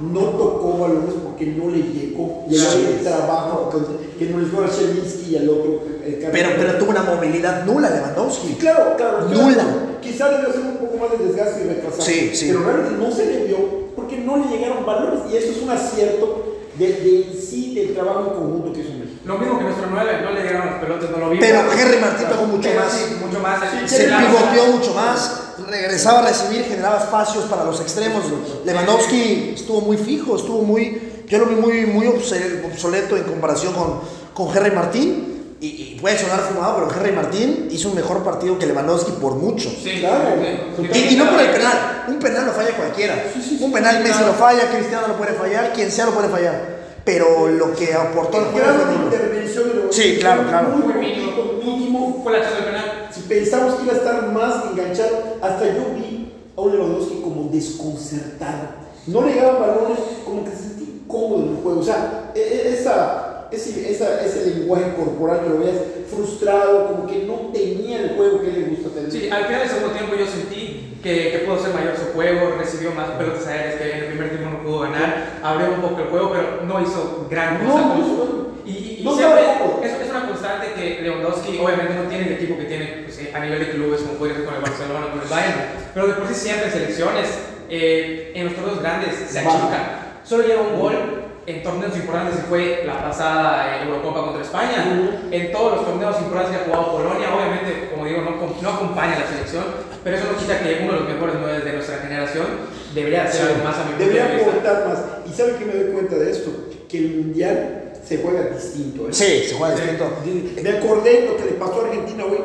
[0.02, 2.46] No tocó balones porque no le llegó.
[2.50, 2.58] Sí.
[2.98, 3.70] el trabajo
[4.18, 5.84] que no les dio a Zelinski y al otro.
[6.04, 8.54] el Pero, pero tuvo una movilidad nula Lewandowski.
[8.56, 9.30] Claro, claro.
[9.30, 9.54] Nula.
[9.54, 10.02] claro.
[10.02, 12.02] Quizá debió hacer un poco más de desgaste y retrasar.
[12.02, 12.48] Sí, sí.
[12.48, 13.58] Pero realmente no se le vio
[13.96, 15.22] porque no le llegaron balones.
[15.32, 19.01] Y esto es un acierto de, de en sí del trabajo en conjunto que hizo.
[19.26, 21.46] Lo mismo que nuestro 9, no le llegaron las pelotas, no lo vimos.
[21.46, 22.92] Pero Henry Martín pegó mucho Pero más.
[22.92, 23.60] sí, mucho más.
[23.86, 28.24] Sí, Se pivoteó mucho más, regresaba a recibir, generaba espacios para los extremos.
[28.66, 31.24] Lewandowski estuvo muy fijo, estuvo muy.
[31.28, 34.00] Yo lo vi muy, muy obsoleto en comparación con,
[34.34, 35.28] con Henry Martín.
[35.62, 39.36] Y, y puede sonar fumado, pero Henry Martín hizo un mejor partido que Lewandowski por
[39.36, 39.70] mucho.
[39.70, 40.30] Sí, Claro.
[40.76, 41.00] sí, sí.
[41.10, 43.24] Y, y no por el penal, un penal lo falla cualquiera.
[43.60, 46.81] Un penal Messi lo falla, Cristiano lo puede fallar, quien sea lo puede fallar.
[47.04, 49.06] Pero lo que aportó El juego grado fue de nulo.
[49.06, 50.70] intervención de los Sí, claro, claro.
[50.70, 51.32] Muy mínimo,
[51.64, 52.22] mínimo.
[52.24, 53.10] Fue la chance del penal.
[53.12, 57.50] Si pensamos que iba a estar más enganchado, hasta yo vi a un Lewandowski como
[57.52, 58.82] desconcertado.
[59.08, 61.80] No le llegaban balones, como que se sentía incómodo en el juego.
[61.80, 65.78] O sea, e- e- esa, ese, esa- ese lenguaje corporal que lo veías
[66.10, 69.12] frustrado, como que no tenía el juego que le gusta tener.
[69.12, 72.56] Sí, al final del segundo tiempo yo sentí que, que pudo ser mayor su juego,
[72.58, 76.02] recibió más pelotas aéreas que en el primer tiempo no pudo ganar, abrió un poco
[76.02, 77.86] el juego, pero no hizo gran No, cosa.
[77.86, 79.42] no hizo- y, y- no siempre
[79.84, 83.40] es, es una constante que Lewandowski obviamente no tiene el equipo que tiene pues, a
[83.40, 85.62] nivel de clubes como puede ser con el Barcelona con el Bayern,
[85.94, 87.28] pero de por sí siempre en selecciones,
[87.70, 89.98] eh, en los torneos grandes se achica.
[90.24, 94.86] Solo lleva un gol en torneos importantes y fue la pasada eh, Eurocopa contra España.
[94.88, 95.34] Ujú.
[95.34, 99.16] En todos los torneos importantes que ha jugado Polonia, obviamente, como digo, no, no acompaña
[99.16, 99.64] a la selección,
[100.04, 102.46] pero eso no quita que uno de los mejores nueve de nuestra generación
[102.94, 105.00] debería hacer algo más a mi Debería aportar más.
[105.30, 106.52] ¿Y sabe que me doy cuenta de esto?
[106.90, 109.04] Que el mundial se juega distinto.
[109.08, 109.14] ¿eh?
[109.14, 109.82] Sí, se juega Sí.
[109.82, 110.62] distinto.
[110.64, 112.38] Me acordé lo que le pasó a Argentina hoy.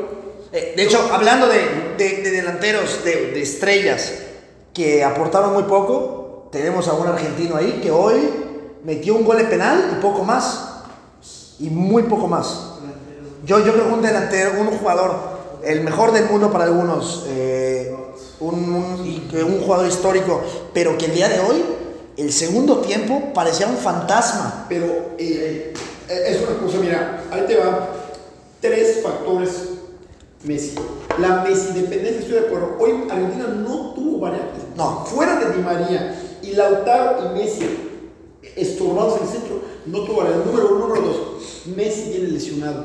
[0.53, 1.59] Eh, De hecho, hablando de,
[1.99, 4.23] de- de delanteros, de, de estrellas
[4.73, 8.21] que aportaron muy poco, tenemos a un argentino ahí que hoy
[8.87, 10.68] metió un gol de penal y poco más.
[11.59, 12.70] Y muy poco más.
[13.44, 15.14] Yo, yo creo que un delantero, un jugador,
[15.64, 17.94] el mejor del mundo para algunos, eh,
[18.40, 21.64] un, un- jugador histórico, pero que el día de hoy,
[22.16, 24.66] el segundo tiempo, parecía un fantasma.
[24.68, 24.87] Pero
[25.18, 25.72] eh,
[26.09, 27.88] eh, es una cosa, mira, ahí te va.
[28.61, 29.51] Tres factores
[30.44, 30.75] Messi.
[31.18, 32.77] La Messi dependencia, estoy de acuerdo.
[32.81, 34.62] Hoy Argentina no tuvo variantes.
[34.77, 35.05] No.
[35.07, 37.86] Fuera de Di María y Lautaro y Messi
[38.55, 40.47] estorbados en el centro, no tuvo variantes.
[40.47, 41.17] Número uno, número dos.
[41.75, 42.85] Messi viene lesionado.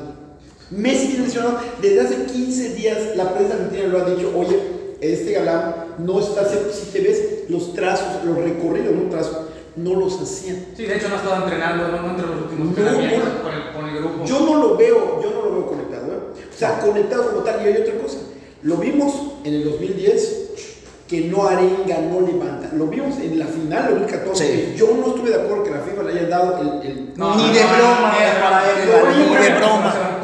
[0.70, 1.58] Messi viene lesionado.
[1.80, 4.58] Desde hace 15 días la prensa argentina lo ha dicho, oye,
[5.00, 9.36] este galán no está si te ves los trazos, los recorridos, no trazos,
[9.76, 10.66] no los hacían.
[10.76, 13.42] Sí, de hecho no ha estado entrenando, no, no entre los últimos No, no.
[13.42, 14.24] con, el, con el grupo.
[14.24, 16.44] Yo no lo veo, yo no lo veo conectado, ¿eh?
[16.54, 17.64] O sea, conectado como tal.
[17.64, 18.18] Y hay otra cosa.
[18.62, 19.12] Lo vimos
[19.44, 20.41] en el 2010
[21.12, 22.70] que no arenga, no levanta.
[22.74, 24.44] Lo vimos en la final 2014.
[24.46, 24.72] Sí.
[24.72, 26.86] que Yo no estuve de acuerdo que la FIFA le haya dado el.
[26.90, 28.14] el No, Ni no, de no, broma
[29.14, 30.18] ni vimos- de broma.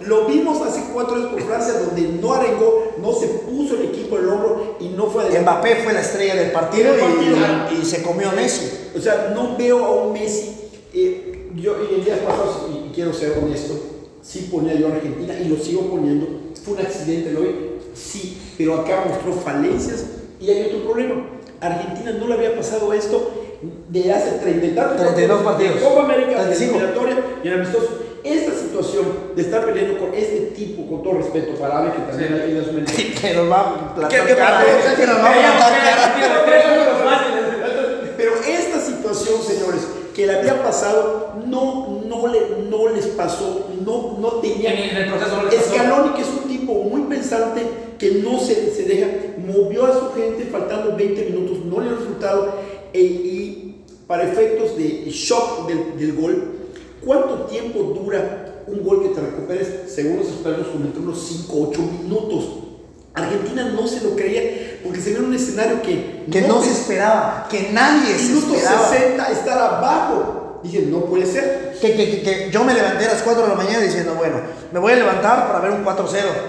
[0.00, 4.16] Lo vimos hace cuatro años por Francia, donde no arengó, no se puso el equipo
[4.16, 5.42] del hombro y no fue adelante.
[5.42, 8.70] Mbappé fue la estrella del partido y, y se comió a Messi.
[8.96, 10.56] O sea, no veo a un Messi.
[10.94, 13.74] eh, yo en días pasados, y, quiero ser honesto,
[14.22, 16.26] sí ponía yo a Argentina y lo sigo poniendo.
[16.64, 17.54] Fue un accidente lo hoy,
[17.94, 20.04] sí, pero acá mostró falencias
[20.40, 21.14] y hay otro problema.
[21.60, 23.30] Argentina no le había pasado esto
[23.88, 25.74] de hace 30 y tantos 32 partidos.
[25.76, 26.76] de Copa América, de 35.
[26.76, 27.88] eliminatoria y en amistoso.
[28.24, 32.28] Esta situación de estar peleando con este tipo, con todo respeto para Ave, que también
[32.28, 32.34] Sí.
[32.42, 32.84] hay que darse un
[33.20, 34.64] Que nos va a plantar ¿Qué- qué cara.
[34.64, 34.96] pasa?
[34.96, 36.14] Que nos va a plantar cara.
[38.16, 44.16] Pero esta situación, señores, que le había pasado, no, no, le, no les pasó, no,
[44.20, 44.72] no tenía.
[44.74, 45.74] En el proceso no les pasó.
[45.74, 47.62] Scaloni, que es un tipo muy pensante,
[47.98, 49.08] que no se, se deja,
[49.38, 52.54] movió a su gente faltando 20 minutos, no le dio resultado,
[52.92, 56.52] e- y para efectos de shock del, del gol,
[57.04, 59.68] ¿cuánto tiempo dura un gol que te recuperes?
[59.92, 62.44] Según los expertos, como entre unos 5 o 8 minutos.
[63.14, 66.70] Argentina no se lo creía porque se vio en un escenario que Que no se
[66.70, 68.88] esperaba, que nadie se Minuto esperaba.
[68.88, 70.60] 60 estar abajo.
[70.62, 71.76] Dije, no puede ser.
[71.80, 74.36] Que, que, que, que yo me levanté a las 4 de la mañana diciendo, bueno,
[74.72, 75.96] me voy a levantar para ver un 4-0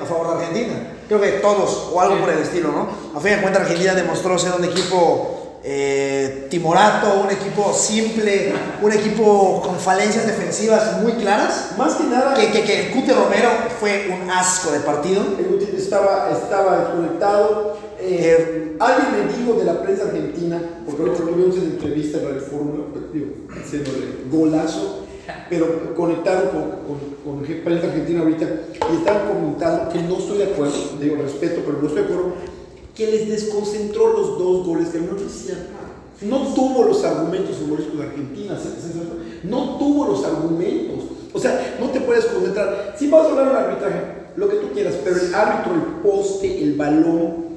[0.04, 0.94] a favor de Argentina.
[1.10, 2.88] Creo que todos, o algo por el estilo, ¿no?
[3.18, 8.92] A fin de cuentas, Argentina demostró ser un equipo eh, timorato, un equipo simple, un
[8.94, 11.72] equipo con falencias defensivas muy claras.
[11.78, 15.24] Más que nada, Que, que, que el Cute Romero fue un asco de partido.
[15.40, 17.78] el estaba, estaba desconectado.
[18.00, 22.42] Eh, alguien me dijo de la prensa argentina, porque lo vimos en entrevista en Radio
[22.42, 23.28] Fórmula, digo,
[25.50, 26.62] pero conectaron con,
[27.24, 28.46] con, con prensa argentina ahorita
[28.92, 32.34] y estaban comentando que no estoy de acuerdo, digo respeto, pero no estoy de acuerdo,
[32.96, 35.60] que les desconcentró los dos goles que no decían.
[36.22, 38.58] No tuvo los argumentos futbolísticos de Argentina,
[39.44, 41.06] no tuvo los argumentos.
[41.32, 42.96] O sea, no te puedes concentrar.
[42.98, 44.02] Si vas a hablar un arbitraje,
[44.36, 47.50] lo que tú quieras, pero el árbitro, el poste, el balón,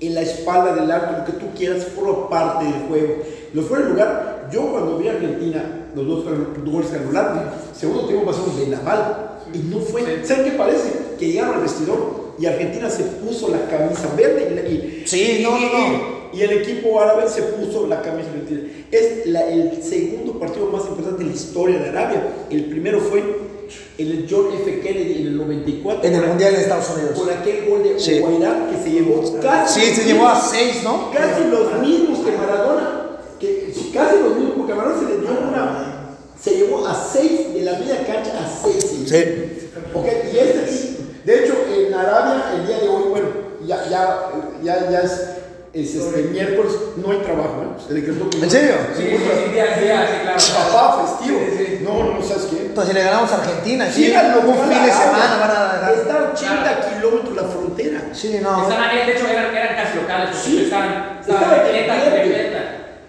[0.00, 3.14] en la espalda del árbitro, lo que tú quieras, forma parte del juego.
[3.52, 6.24] Los fuera de lugar, yo cuando vi a Argentina, los dos
[6.64, 7.40] goles que anularon,
[7.74, 10.02] segundo tiempo pasamos de Naval y no fue.
[10.02, 10.08] Sí.
[10.24, 10.92] ¿Saben qué parece?
[11.18, 15.38] Que llegaron al vestidor y Argentina se puso la camisa verde y, la- y- Sí,
[15.40, 16.18] y- no, no, y- no.
[16.32, 18.60] y el equipo árabe se puso la camisa argentina.
[18.90, 22.22] Es la- el segundo partido más importante en la historia de Arabia.
[22.50, 23.22] El primero fue
[23.98, 24.80] el John F.
[24.80, 26.08] Kennedy en el 94.
[26.08, 27.18] En el Mundial de Estados Unidos.
[27.18, 28.18] Con aquel gol de Sí.
[28.20, 29.80] Guairá que se llevó casi.
[29.80, 31.10] Sí, se llevó a seis, ¿no?
[31.10, 33.07] Casi los mismos que Maradona.
[33.92, 35.94] Casi los mismos, porque Maradona se le dio una.
[36.40, 38.84] Se llevó a seis de la media cancha a seis.
[39.06, 39.70] Sí.
[39.94, 40.98] Ok, y este sí.
[41.24, 43.26] De hecho, en Arabia, el día de hoy, bueno,
[43.66, 44.30] ya, ya,
[44.62, 45.12] ya, ya es,
[45.74, 47.82] es este, miércoles, no hay trabajo, ¿eh?
[47.86, 48.74] Se decretó que ¿En serio?
[48.96, 50.70] Sí, sí, sí, día a día, sí, claro.
[50.72, 51.40] Papá, festivo.
[51.50, 51.84] Sí, sí.
[51.84, 52.66] No, no, ¿sabes qué?
[52.66, 54.14] Entonces, si le ganamos a Argentina, sí,
[54.46, 55.92] un fin de semana van a.
[55.92, 58.00] Está a 80 kilómetros la frontera.
[58.12, 58.68] Sí, no.
[58.68, 60.64] De hecho, eran, eran casi locales, Sí.
[60.64, 61.50] estaban, Estaban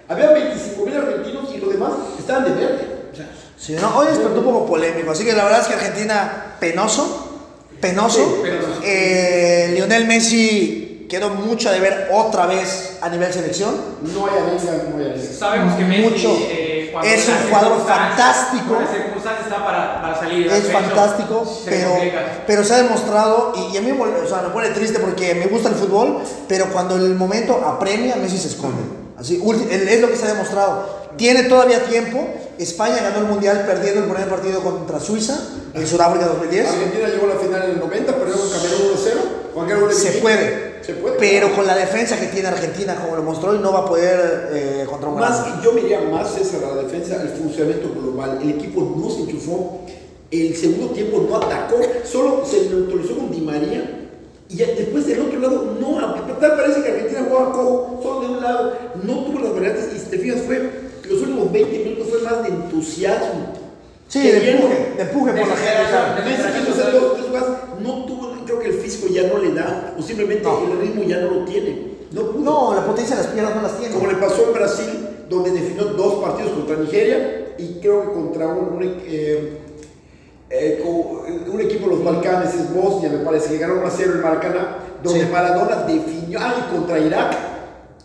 [0.10, 2.88] Había 25 mil argentinos y los demás estaban de verde.
[3.14, 5.74] O sea, Sí, no, hoy despertó un poco polémico, así que la verdad es que
[5.76, 7.44] Argentina penoso,
[7.82, 8.18] penoso.
[8.18, 8.82] Sí, penoso.
[8.84, 13.76] Eh, Lionel Messi quedó mucho de ver otra vez a nivel selección.
[14.02, 15.34] no hay arenga, no hay arenga.
[15.38, 16.38] Sabemos que Messi Mucho.
[16.50, 18.78] eh, Es un jugador fantástico.
[18.82, 20.48] está para, para salir.
[20.48, 21.98] Es de hecho, fantástico, se pero,
[22.48, 25.48] pero se ha demostrado, y, y a mí o sea, me pone triste porque me
[25.48, 28.99] gusta el fútbol, pero cuando el momento apremia, Messi se esconde.
[29.20, 31.00] Así, es lo que se ha demostrado.
[31.18, 32.26] Tiene todavía tiempo.
[32.58, 35.38] España ganó el Mundial perdiendo el primer partido contra Suiza
[35.74, 36.68] en Sudáfrica 2010.
[36.68, 39.54] Argentina llegó a la final en el 90, perdió con Camerún 1-0.
[39.54, 40.70] Cualquier gol de Se puede.
[40.84, 41.18] Se puede.
[41.20, 44.86] Pero con la defensa que tiene Argentina, como lo mostró, no va a poder eh,
[44.90, 48.40] contra un Más, gran- yo me iría más, César, a la defensa, el funcionamiento global.
[48.42, 49.82] El equipo no se enchufó.
[50.32, 51.80] El segundo tiempo no atacó.
[52.10, 53.99] Solo se neutralizó con Di María.
[54.50, 56.00] Y ya después del otro lado, no.
[56.40, 58.74] Tal parece que Argentina jugaba cojo, solo de un lado.
[59.04, 59.90] No tuvo las variantes.
[59.96, 60.90] Y si te fijas, fue.
[61.08, 63.54] Los últimos 20 minutos fue más de entusiasmo.
[64.08, 65.70] Sí, que de empuje, de empuje por la gente.
[67.82, 70.64] no tuvo, creo que el físico ya no le da, o simplemente No.
[70.64, 71.90] el ritmo ya no lo tiene.
[72.12, 72.44] No pudo.
[72.44, 73.94] No, la potencia de las piernas no las tiene.
[73.94, 78.48] Como le pasó en Brasil, donde definió dos partidos contra Nigeria y creo que contra
[78.48, 79.58] un, un, eh,
[80.50, 83.92] eh, co- un equipo de los Balcanes, es Bosnia, me parece, que ganó 1 a
[83.92, 85.28] 0 en Maracaná, donde Sí.
[85.32, 87.38] Maradona definió, ah, y contra Irak.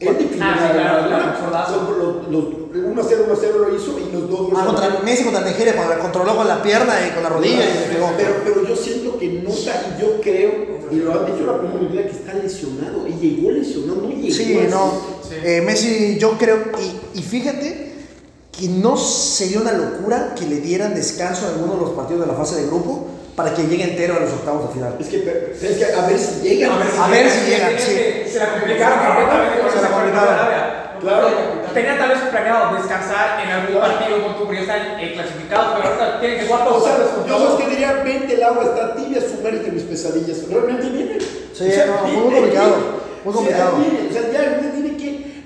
[0.00, 1.08] Él definió Ah, sí, claro, Maradona.
[1.08, 1.74] claro, zordazo.
[1.86, 4.58] Son los, los, 1 a 0, 1 a 0 lo hizo y los dos goles
[4.60, 5.00] Ah, contra.
[5.04, 7.94] Messi contra Nigeria, cuando la controló con la pierna y con la rodilla y le
[7.94, 8.10] pegó.
[8.16, 10.52] Pero, pero yo siento que no está, y yo creo,
[10.90, 14.34] y lo han dicho la primera que está lesionado, y llegó lesionado, no llegó.
[14.34, 14.68] Sí, así.
[14.70, 14.92] no.
[15.26, 15.34] Sí.
[15.44, 16.58] Eh, Messi, yo creo,
[17.14, 17.93] y, y fíjate
[18.58, 22.26] que no sería una locura que le dieran descanso a alguno de los partidos de
[22.26, 24.96] la fase de grupo para que llegue entero a los octavos de final.
[25.00, 26.72] Es que, es que a ver si llegan.
[26.72, 28.32] A ver si A ver llegan, si llegan, es sí.
[28.32, 30.84] Se la complicaron completamente con la complicaron.
[31.00, 31.28] Claro.
[31.74, 35.74] Tenían tal vez planeado descansar en algún partido con tu porque ya están eh, clasificados,
[35.76, 38.64] pero ahorita tienen que jugar O todos sea, yo sabes que diría, vente el agua,
[38.64, 40.48] está tibia, sumérgete en mis pesadillas.
[40.48, 41.18] Realmente viene.
[41.52, 42.76] Sí, no, muy complicado,
[43.24, 43.76] muy complicado.
[43.76, 44.93] O sea, ya ya tiene que.
[44.93, 44.93] o sea,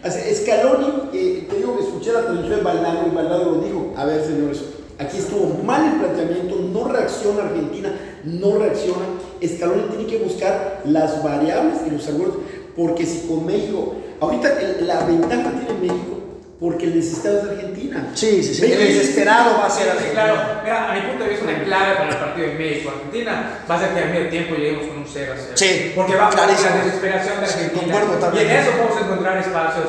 [0.04, 3.92] Scaloni, eh, te digo escuché la transmisión de Baldado y Baldado lo dijo.
[3.96, 4.60] A ver, señores,
[4.98, 7.92] aquí estuvo mal el planteamiento, no reacciona Argentina,
[8.24, 9.04] no reacciona.
[9.44, 12.42] Scaloni tiene que buscar las variables y los argumentos,
[12.76, 14.48] porque si con México, ahorita
[14.80, 16.17] la ventaja tiene México,
[16.60, 18.08] porque el necesitado es Argentina.
[18.14, 18.64] Sí, sí, sí.
[18.72, 20.22] El desesperado va a ser Sí, Argentina.
[20.24, 20.40] claro.
[20.64, 23.78] Mira, a mi punto de vista, una clave para el partido de México-Argentina va a
[23.80, 25.50] ser que a medio tiempo lleguemos con un 0 0.
[25.54, 27.80] Sí, Porque va a la desesperación de Sí, Argentina.
[27.94, 28.50] concuerdo y también.
[28.50, 29.86] en eso podemos encontrar espacios.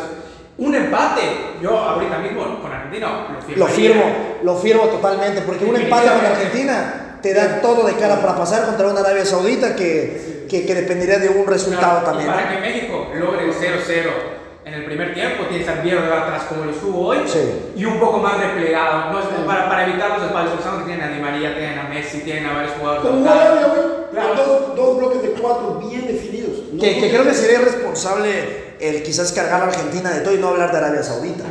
[0.60, 1.22] Un empate,
[1.62, 3.58] yo ahorita mismo con Argentina lo firmaría.
[3.58, 4.04] Lo firmo,
[4.44, 8.66] lo firmo totalmente, porque un empate con Argentina te da todo de cara para pasar
[8.66, 12.30] contra una Arabia Saudita que, que, que dependería de un resultado Claro, también.
[12.30, 12.56] Y para ¿no?
[12.56, 14.39] que México logre el 0-0
[14.70, 17.40] en el primer tiempo, tiene que estar bien de atrás como lo estuvo hoy Sí.
[17.76, 19.12] y un poco más replegado.
[19.12, 20.54] No es para, para evitar los espacios.
[20.56, 23.02] Pensamos que tienen a Di María, tienen a Messi, tienen a varios jugadores.
[23.02, 23.42] Como locales.
[23.42, 23.82] Arabia, güey.
[24.12, 24.36] Claro.
[24.36, 26.60] Dos, dos bloques de cuatro bien definidos.
[26.80, 30.50] Que, que creo que sería irresponsable el quizás cargar a Argentina de todo y no
[30.50, 31.46] hablar de Arabia Saudita.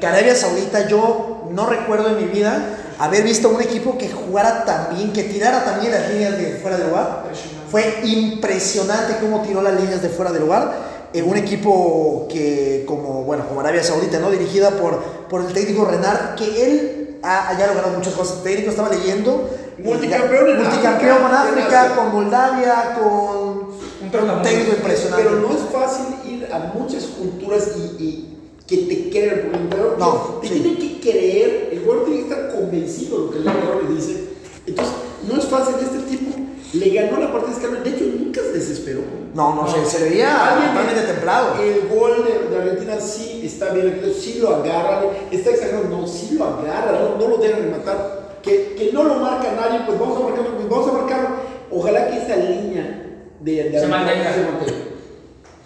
[0.00, 2.60] Que Arabia Saudita yo no recuerdo en mi vida
[2.98, 6.76] haber visto un equipo que jugara tan bien, que tirara también las líneas de fuera
[6.76, 7.24] de lugar.
[7.70, 10.87] Fue impresionante cómo tiró las líneas de fuera de lugar.
[11.14, 14.30] Eh, un equipo que, como, bueno, como Arabia Saudita, ¿no?
[14.30, 18.42] Dirigida por, por el técnico Renard, que él ha, ya logrado muchas cosas.
[18.42, 19.48] técnico estaba leyendo.
[19.78, 23.58] Multicampeón en Multicampeón con África, en África, con Moldavia, con
[24.02, 25.24] un técnico impresionante.
[25.24, 29.38] Pero no es fácil ir a muchas culturas y, y que te crean.
[29.38, 30.60] El entrenador No, te sí.
[30.60, 33.94] tiene que creer, el jugador tiene que estar convencido de lo que el entrenador le
[33.94, 34.24] dice.
[34.66, 34.94] Entonces,
[35.26, 35.74] no es fácil.
[35.80, 36.36] Este tipo
[36.72, 37.80] le ganó la partida de escala.
[37.80, 39.00] De hecho, nunca se desesperó.
[39.34, 41.62] No, no, se, se le veía totalmente templado.
[41.62, 46.36] El gol de, de Argentina sí está bien, sí lo agarra, está exagerado, no, sí
[46.38, 48.38] lo agarra, no, no lo deja rematar.
[48.42, 51.28] Que, que no lo marca nadie, pues vamos a marcarlo, pues vamos a marcarlo.
[51.70, 53.04] Ojalá que esa línea
[53.40, 54.32] de, de Se Argentina mantenga.
[54.34, 54.78] se mantenga.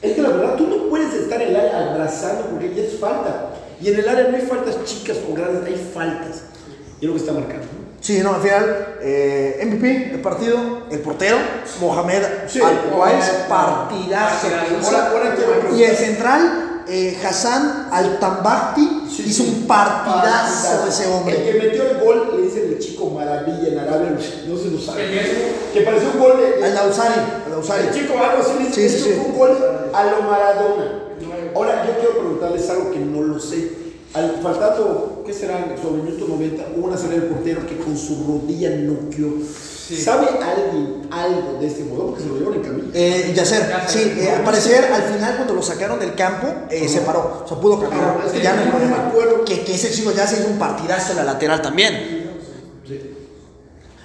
[0.02, 2.98] Es que la verdad, tú no puedes estar en el área abrazando porque ya es
[2.98, 3.50] falta.
[3.80, 6.44] Y en el área no hay faltas chicas o grandes, hay faltas.
[7.00, 7.66] Y es lo que está marcando.
[8.02, 10.58] Sí, no, al final, eh, MVP del partido,
[10.90, 11.38] el portero,
[11.80, 14.48] Mohamed Sí, Al-Wais, partidazo.
[14.48, 15.76] Partidazo.
[15.76, 19.54] Y el central, eh, Hassan Al-Tambakti, Sí, hizo sí.
[19.60, 21.44] un partidazo de ese El hombre.
[21.44, 24.10] que metió el gol le dicen el chico maravilla en Arabia,
[24.48, 25.04] no se lo sabe.
[25.04, 25.72] El.
[25.72, 26.64] Que pareció un gol de.
[26.64, 27.14] Al-Dausari.
[27.86, 29.22] El chico algo así le dice Sí, sí.
[29.24, 29.56] un gol
[29.94, 30.98] a lo Maradona.
[31.54, 33.70] Ahora, yo quiero preguntarles algo que no lo sé.
[34.14, 35.64] Al faltando, ¿qué será?
[35.80, 39.34] Sobre el minuto 90, hubo una salida del portero que con su rodilla noqueó.
[39.92, 42.06] ¿Sabe alguien algo de este jugador?
[42.10, 42.88] Porque se lo llevaron en camilla.
[42.94, 47.00] Eh, Yacer, sí, eh, al parecer al final cuando lo sacaron del campo eh, se
[47.02, 49.44] paró, o sea, pudo caminar, Ah, es que ya no me acuerdo.
[49.44, 52.21] Que, que ese chico ya se hizo un partidazo en la lateral también.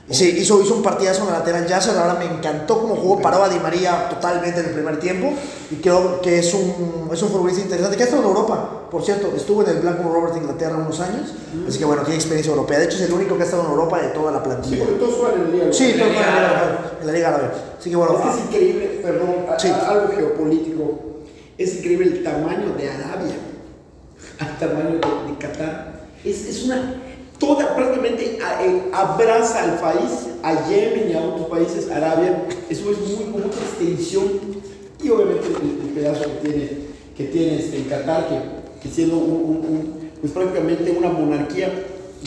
[0.10, 0.32] Sí.
[0.32, 3.44] Sí, hizo, hizo un partidazo en la lateral Yasser, verdad me encantó cómo jugó, paró
[3.44, 5.34] a Di María totalmente en el primer tiempo
[5.70, 9.04] y creo que es un, es un futbolista interesante que ha estado en Europa, por
[9.04, 11.34] cierto, estuvo en el Blackburn Rovers de Inglaterra unos años,
[11.68, 13.72] así que bueno, tiene experiencia europea, de hecho es el único que ha estado en
[13.72, 14.86] Europa de toda la Sí, plantilla.
[14.86, 15.74] porque todos juegan en.
[15.74, 16.56] Sí, la Liga Liga Árabe.
[16.56, 17.52] Árabe, en la Liga Árabe.
[17.78, 19.68] Así que bueno, Es que es increíble, perdón, Sí.
[19.68, 21.00] algo geopolítico.
[21.58, 23.36] Es increíble el tamaño de Arabia,
[24.40, 26.08] al tamaño de, de Qatar.
[26.24, 27.04] Es, es una.
[27.40, 30.12] Toda prácticamente a- eh, abraza al país,
[30.44, 32.44] a Yemen y a otros países, Arabia.
[32.70, 34.24] Eso es muy como otra extensión.
[35.04, 36.70] Y obviamente el, el pedazo que tiene,
[37.16, 38.40] que tiene este, Qatar, que,
[38.88, 41.72] que siendo un, un- un- pues prácticamente una monarquía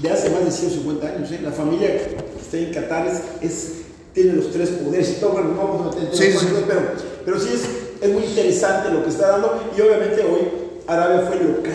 [0.00, 1.30] de hace más de 150 años.
[1.32, 1.40] ¿eh?
[1.42, 3.72] La familia que está en Qatar es, es-
[4.14, 6.80] tiene los tres poderes y todo, bueno, no vamos a meter en Sí, sí, pero,
[7.24, 7.62] pero sí es,
[8.02, 10.48] es muy interesante lo que está dando y obviamente hoy
[10.86, 11.72] Arabia fue local.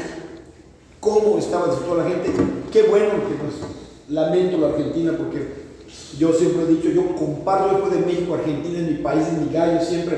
[1.06, 2.32] ¿Cómo estaba disfrutando la gente?
[2.72, 3.62] Qué bueno que pues
[4.10, 5.50] lamento la Argentina porque
[6.18, 9.54] yo siempre he dicho, yo comparto después de México, Argentina es mi país, es mi
[9.54, 10.18] gallo, siempre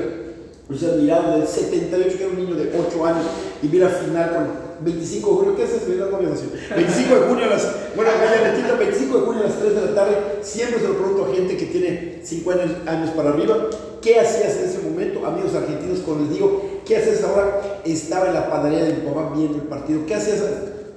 [0.66, 3.26] los he admirado del 78, que era un niño de 8 años,
[3.62, 4.48] y vi la final con
[4.86, 5.88] 25 de junio, ¿qué haces?
[5.88, 6.48] Mira, nació.
[6.74, 8.10] 25 de junio a las, bueno,
[8.44, 11.34] Netita, 25 de junio a las 3 de la tarde, siempre se lo pregunto a
[11.34, 13.68] gente que tiene 50 años para arriba,
[14.00, 15.26] ¿qué hacías en ese momento?
[15.26, 17.82] Amigos argentinos, cuando les digo, ¿qué hacías ahora?
[17.84, 20.42] Estaba en la panadería de mi papá viendo el partido, ¿qué hacías?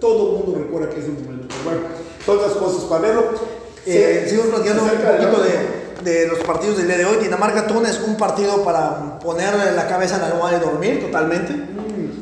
[0.01, 1.81] Todo el mundo recuerda que ese momento, pero bueno,
[2.25, 3.23] todas las cosas para verlo.
[3.85, 7.17] Eh, seguimos platicando se un poquito de, de los partidos del día de hoy.
[7.21, 11.53] Dinamarca-Túnez, un partido para ponerle la cabeza en la almohada y dormir totalmente.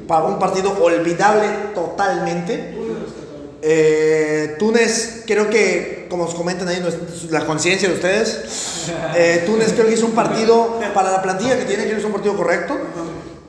[0.10, 2.78] Para un partido olvidable totalmente.
[3.62, 6.84] Eh, Túnez, creo que, como os comentan ahí
[7.30, 11.66] la conciencia de ustedes, eh, Túnez creo que hizo un partido para la plantilla que
[11.66, 12.78] tiene, creo que hizo un partido correcto.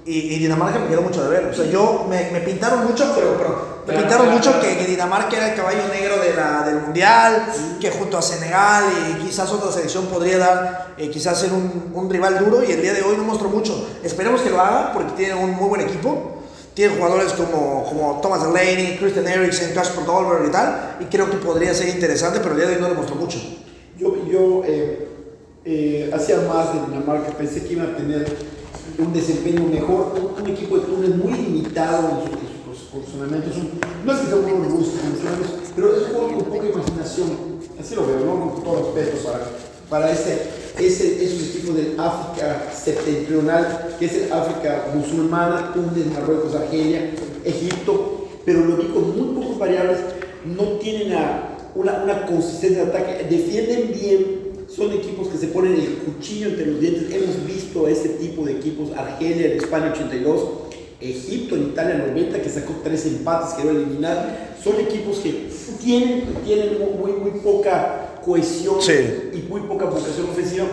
[0.06, 1.46] Y, y Dinamarca me quedó mucho de ver.
[1.46, 4.66] O sea, yo me, me pintaron mucho, pero, pero pintaron claro, mucho claro.
[4.66, 7.46] que, que Dinamarca era el caballo negro de la, del mundial,
[7.80, 12.10] que junto a Senegal y quizás otra selección podría dar, eh, quizás ser un, un
[12.10, 12.62] rival duro.
[12.62, 13.88] Y el día de hoy no mostró mucho.
[14.02, 16.36] Esperemos que lo haga porque tiene un muy buen equipo.
[16.74, 20.96] Tiene jugadores como, como Thomas Delaney, Christian Eriksen, Casper Dolberg y tal.
[21.00, 23.38] Y creo que podría ser interesante, pero el día de hoy no demostró mucho.
[23.98, 25.08] Yo, yo eh,
[25.64, 28.34] eh, hacía más de Dinamarca, pensé que iba a tener
[28.98, 32.49] un desempeño mejor, un, un equipo de Túnez muy limitado en, su-
[32.90, 33.56] posicionamientos.
[33.56, 33.70] Un-
[34.04, 34.98] no es que sea un juego robusto,
[35.76, 37.28] pero es juego con poca imaginación.
[37.80, 38.52] Así lo veo, ¿no?
[38.54, 39.40] Con todo respeto para,
[39.88, 40.42] para ese,
[40.78, 47.10] ese es un equipo del África septentrional, que es el África musulmana, Túnez, Marruecos, Argelia,
[47.44, 49.98] Egipto, pero lo vi con muy pocas variables,
[50.44, 55.74] no tienen a- una, una consistencia de ataque, defienden bien, son equipos que se ponen
[55.74, 57.04] el cuchillo entre los dientes.
[57.12, 60.40] Hemos visto ese tipo de equipos, Argelia España 82,
[61.00, 64.54] Egipto en Italia 90, que sacó tres empates, que iba a eliminar.
[64.62, 65.48] Son equipos que
[65.80, 69.30] tienen, tienen muy, muy poca cohesión Sí.
[69.32, 70.66] y muy poca vocación ofensiva.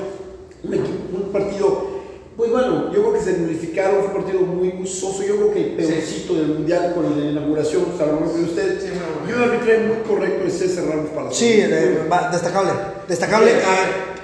[0.63, 1.97] Un, equipo- un partido
[2.37, 5.23] Pues bueno, yo creo que se nulificaron, fue un partido muy, muy soso.
[5.23, 8.43] Yo creo que el peorcito del mundial con la inauguración, o sea, lo mejor de
[8.43, 8.79] usted.
[8.79, 8.87] Sí,
[9.27, 11.63] y un arbitraje muy correcto de César Ramos para Sí,
[12.11, 12.73] va- destacable.
[13.07, 13.49] Destacable.
[13.53, 13.57] Sí,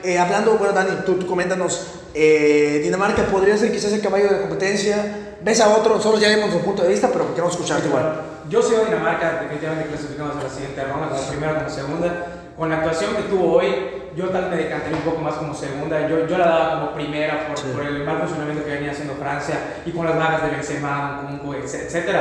[0.03, 1.87] Eh, eh, hablando, bueno, Dani, tú, tú coméntanos.
[2.13, 5.32] eh, Dinamarca podría ser quizás el caballo de la competencia.
[5.43, 5.95] ¿Ves a otro?
[5.95, 8.21] Nosotros ya dimos nuestro punto de vista, pero queremos escucharte igual.
[8.49, 12.25] Yo sigo a Dinamarca, definitivamente clasificamos a la siguiente ronda, como primera como segunda.
[12.57, 13.75] Con la actuación que tuvo hoy,
[14.15, 16.07] yo tal vez me decantaría un poco más como segunda.
[16.07, 17.65] Yo, yo la daba como primera por, Sí.
[17.73, 21.53] por el mal funcionamiento que venía haciendo Francia y con las bajas de Benzema, Nkunku,
[21.55, 22.15] etc-.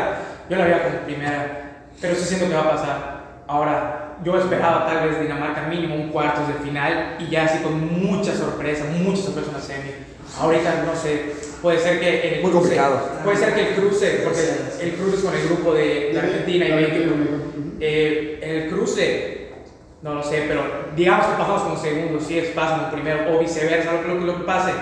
[0.48, 3.22] Yo la veía como primera, pero sí siento que va a pasar.
[3.46, 8.02] Ahora, yo esperaba tal vez Dinamarca mínimo un cuartos de final y ya así con
[8.02, 9.90] mucha sorpresa, mucha sorpresa en la semi.
[10.38, 11.22] Ahorita no sé,
[11.60, 13.00] puede ser que el Muy cruce- complicado.
[13.24, 14.40] Puede ser que el cruce, porque
[14.80, 17.14] el cruce es con el grupo de, de Argentina y México.
[17.80, 19.48] Eh, en el cruce,
[20.02, 20.62] no lo sé, pero
[20.96, 24.38] digamos que pasamos como segundo, si es pasan como primero o viceversa, lo, lo- lo
[24.38, 24.72] que pase.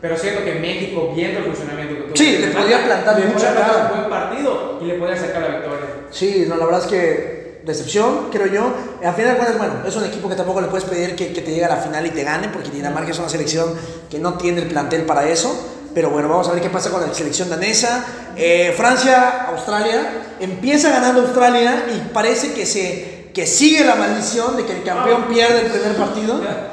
[0.00, 3.48] Pero siento que México, viendo el funcionamiento que tuvo, Sí, le podía plantar le mucha
[3.48, 5.86] podía plantar un buen partido y le podía sacar la victoria.
[6.10, 7.37] Sí, no, la verdad es que
[7.68, 8.72] decepción, creo yo.
[9.04, 11.40] Al final de cuentas, bueno, es un equipo que tampoco le puedes pedir que, que
[11.40, 13.74] te llegue a la final y te gane, porque Dinamarca es una selección
[14.10, 15.74] que no tiene el plantel para eso.
[15.94, 18.04] Pero bueno, vamos a ver qué pasa con la selección danesa.
[18.36, 20.24] Eh, Francia, Australia.
[20.40, 25.26] Empieza ganando Australia y parece que se que sigue la maldición de que el campeón
[25.28, 26.40] pierde el primer partido.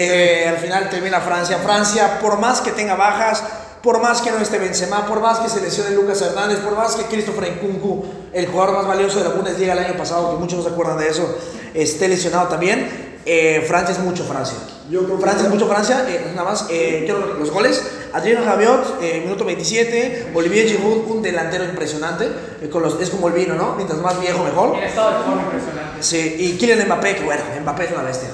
[0.00, 1.58] Eh, al final termina Francia.
[1.58, 3.42] Francia, por más que tenga bajas,
[3.82, 6.96] por más que no esté Benzema, por más que se lesione Lucas Hernández, por más
[6.96, 10.58] que Christopher Nkunku, el jugador más valioso de la Bundesliga el año pasado, que muchos
[10.58, 11.36] no se acuerdan de eso,
[11.74, 14.56] esté lesionado también, eh, Francia es mucho Francia.
[14.90, 17.82] Yo creo que- Francia es mucho Francia, eh, nada más, eh, quiero los goles.
[18.12, 22.26] Adrien Rabiot, eh, minuto 27, Olivier Giroud, un delantero impresionante,
[22.62, 23.74] eh, con los, es como el vino, ¿no?
[23.76, 24.78] Mientras más viejo, mejor.
[24.82, 26.02] Estado de forma impresionante.
[26.02, 28.30] Sí, y Kylian Mbappé, que bueno, Mbappé es una bestia.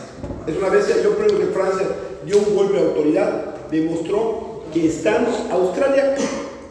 [0.46, 0.96] Es una bestia.
[1.02, 1.86] Yo creo que Francia
[2.24, 3.30] dio un golpe de autoridad,
[3.72, 6.16] demostró que estando Australia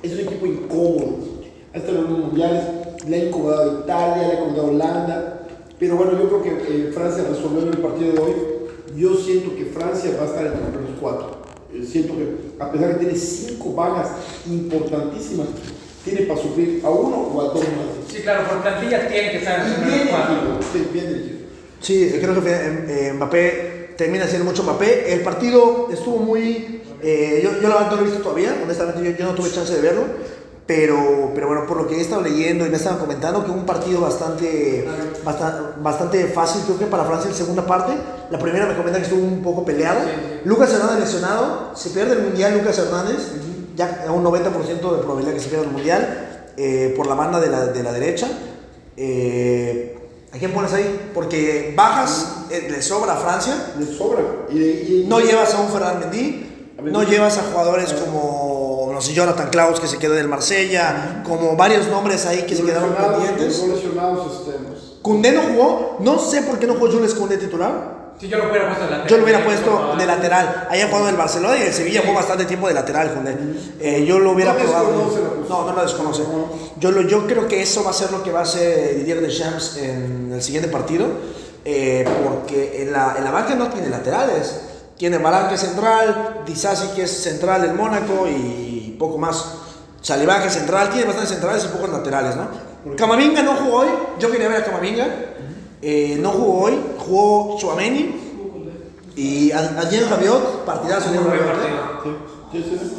[0.04, 1.20] es un equipo incómodo.
[1.74, 2.64] Ha estado en los mundiales,
[3.08, 5.40] le ha incomodado a Italia, le ha incomodado a Holanda.
[5.80, 8.34] Pero bueno, yo creo que eh, Francia resolvió en el partido de hoy.
[8.96, 11.38] Yo siento que Francia va a estar entre los cuatro.
[11.74, 14.10] Eh, siento que a pesar de que tiene cinco bajas
[14.48, 15.48] importantísimas,
[16.04, 18.12] tiene para sufrir a uno o a dos más.
[18.12, 20.36] Sí, claro, por plantilla tiene que estar en el Bien primer cuatro.
[20.36, 21.38] dirigido, sí, bien dirigido.
[21.80, 25.14] Sí, creo que eh, Mbappé termina siendo mucho Mbappé.
[25.14, 26.82] El partido estuvo muy...
[27.02, 29.52] eh, yo, yo la verdad no lo he visto todavía, honestamente yo, yo no tuve
[29.52, 30.04] chance de verlo,
[30.66, 33.66] pero, pero bueno, por lo que he estado leyendo y me estaban comentando que un
[33.66, 34.88] partido bastante,
[35.24, 37.94] bastante, bastante fácil, creo que para Francia en segunda parte.
[38.32, 40.00] La primera me comentan que estuvo un poco peleado.
[40.02, 40.40] Sí, sí.
[40.46, 43.18] Lucas Hernández lesionado, se pierde el Mundial Lucas Hernández,
[43.76, 47.40] ya a un 90% de probabilidad que se pierda el Mundial eh, por la banda
[47.42, 48.28] de la, de la derecha.
[48.96, 49.98] Eh,
[50.34, 51.12] ¿A quién pones ahí?
[51.14, 53.74] Porque bajas, eh, le sobra a Francia.
[53.78, 54.22] Le sobra.
[54.50, 59.14] Y, y- No llevas a un Ferran Mendy, no llevas a jugadores como, no sé,
[59.14, 63.62] Jonathan Klaus que se quedó del Marsella, como varios nombres ahí que se quedaron pendientes.
[63.68, 64.42] lesionados,
[65.04, 68.03] Koundé no jugó, no sé por qué no jugó Jules Koundé titular.
[68.24, 69.08] Si yo lo hubiera puesto de lateral.
[69.10, 70.68] Yo lo hubiera puesto de lateral.
[70.70, 73.36] Ahí ha jugado el Barcelona y el Sevilla jugó bastante tiempo de lateral, Koundé.
[73.82, 75.12] Eh, yo lo hubiera No probado.
[75.50, 76.24] No, no lo desconoce.
[76.80, 79.20] Yo, lo, yo creo que eso va a ser lo que va a hacer Didier
[79.20, 81.06] Deschamps en el siguiente partido.
[81.66, 84.62] eh, porque en la, en la banca no tiene laterales.
[84.98, 89.56] Tiene Barán que es central, Disasi que es central en Mónaco y poco más.
[90.02, 92.96] Salivá que es central, tiene bastantes centrales y pocos laterales, ¿no?
[92.96, 95.08] Camavinga no jugó hoy, yo quería ver a Camavinga.
[95.86, 98.16] Eh, no jugó hoy, jugó Chouameni
[99.18, 101.10] y Adrien Rabiot, partidazo
[102.52, 102.96] sí, sí, sí.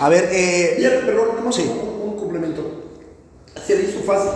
[0.00, 1.70] A ver, eh, perdón, nomás Sí.
[1.70, 2.62] un, un complemento.
[3.64, 4.30] Se le hizo fácil.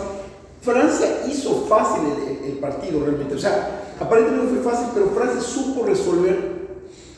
[0.61, 3.35] Francia hizo fácil el, el- el partido realmente.
[3.35, 6.59] O sea, aparentemente no fue fácil, pero Francia supo resolver.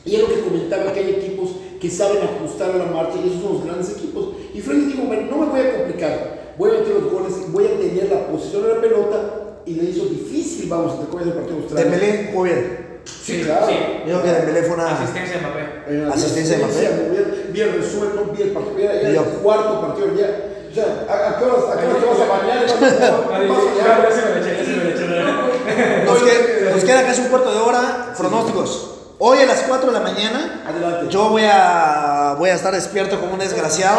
[0.04, 1.50] Y es lo que comentaba que hay equipos
[1.80, 4.28] que saben ajustar a la marcha y esos son los grandes equipos.
[4.54, 6.54] Y Francia dijo, bueno, no me voy a complicar.
[6.56, 9.90] Voy a meter los goles, voy a tener la posición de la pelota y le
[9.90, 11.90] hizo difícil, vamos, entre comillas, el partido de Australia.
[11.90, 13.00] Dembélé jugó bien.
[13.04, 13.66] Sí, claro.
[13.66, 13.74] Sí.
[14.06, 14.92] Yo creo que Dembélé fue una...
[14.98, 16.12] Asistencia de Mbappé.
[16.14, 16.90] Asistencia de Mbappé.
[17.08, 18.92] muy bien, bien resuelto, bien el partido.
[19.12, 19.20] Yo.
[19.22, 20.46] el cuarto partido ya.
[20.70, 22.58] O sea, ¿a, a qué horas, a qué horas te vas a bañar?
[23.34, 24.08] Ay, ¿Qué pasa ya, ya?
[24.08, 26.04] ya se me lo eché, ya se me lo eché.
[26.04, 28.14] Nos, que- nos queda casi un cuarto de hora.
[28.16, 28.86] Pronósticos.
[29.18, 31.06] Hoy a las 4 de la mañana, Adelante.
[31.10, 33.98] yo voy a, voy a estar despierto como un desgraciado.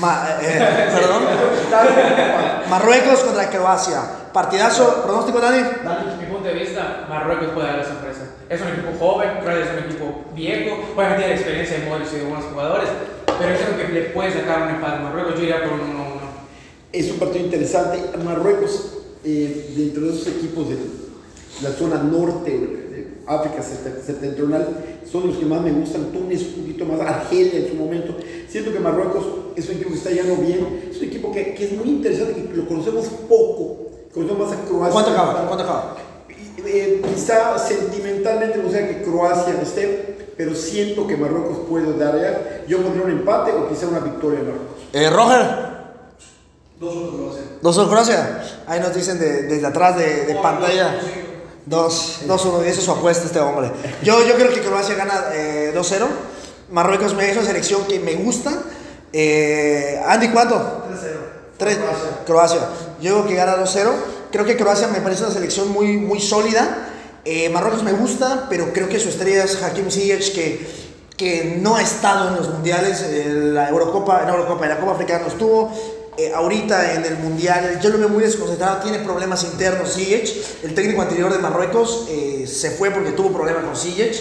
[0.00, 1.22] Ma- eh, perdón.
[2.68, 4.00] Marruecos contra Croacia.
[4.32, 5.02] Partidazo.
[5.04, 5.58] Pronóstico, Dani.
[5.58, 8.22] Desde mi punto de vista, Marruecos puede dar la sorpresa.
[8.48, 12.16] Es un equipo joven, Croacia es un equipo viejo, obviamente tiene experiencia de Modric y
[12.16, 12.88] de buenos jugadores,
[13.26, 15.80] pero yo creo que le puede sacar un empate a Marruecos, yo iría por un
[15.80, 16.04] 1-1.
[16.92, 18.02] Es un partido interesante.
[18.24, 20.76] Marruecos, eh, dentro de esos equipos de
[21.62, 22.84] la zona norte de,
[23.26, 24.68] África septentrional
[25.10, 26.12] son los que más me gustan.
[26.12, 28.16] Túnez un poquito más, Argelia en su momento.
[28.48, 29.24] Siento que Marruecos
[29.56, 30.88] es un equipo que está yendo bien.
[30.90, 33.78] Es un equipo que, que es muy interesante, que lo conocemos poco.
[34.12, 34.92] Conocemos más a Croacia.
[34.92, 35.46] ¿Cuánto acaba?
[35.46, 35.96] ¿Cuánto acaba?
[36.66, 42.64] Eh, quizá sentimentalmente no sea que Croacia esté, pero siento que Marruecos puede dar ya.
[42.66, 44.76] Yo pondría un empate o quizá una victoria de Marruecos.
[44.92, 45.74] Eh, Roger.
[46.80, 47.42] 2-1 Croacia.
[47.62, 48.42] Dos son Croacia.
[48.66, 50.92] Ahí nos dicen de- desde atrás de, de pantalla.
[50.94, 51.06] no, sí.
[51.66, 52.64] Dos, dos, uno.
[52.64, 53.70] Y eso es su apuesta este hombre.
[54.02, 56.04] Yo, yo creo que Croacia gana eh, 2-0.
[56.70, 58.50] Marruecos me es una selección que me gusta.
[59.16, 60.56] Eh, Andy, ¿cuánto?
[60.56, 61.34] 3-0.
[61.56, 61.76] Tres.
[61.76, 62.08] Croacia.
[62.26, 62.60] Croacia.
[63.00, 63.90] Yo creo que gana 2-0.
[64.32, 66.88] Creo que Croacia me parece una selección muy, muy sólida.
[67.24, 70.66] Eh, Marruecos me gusta, pero creo que su estrella es Hakim Ziyech, que,
[71.16, 73.02] que no ha estado en los mundiales.
[73.02, 75.70] En la Eurocopa, en la Eurocopa, en la Copa Africana no estuvo.
[76.16, 80.64] Eh, ahorita en el mundial, yo lo veo muy desconcentrado, tiene problemas internos Ziyech.
[80.64, 84.16] El técnico anterior de Marruecos eh, se fue porque tuvo problemas con Ziyech.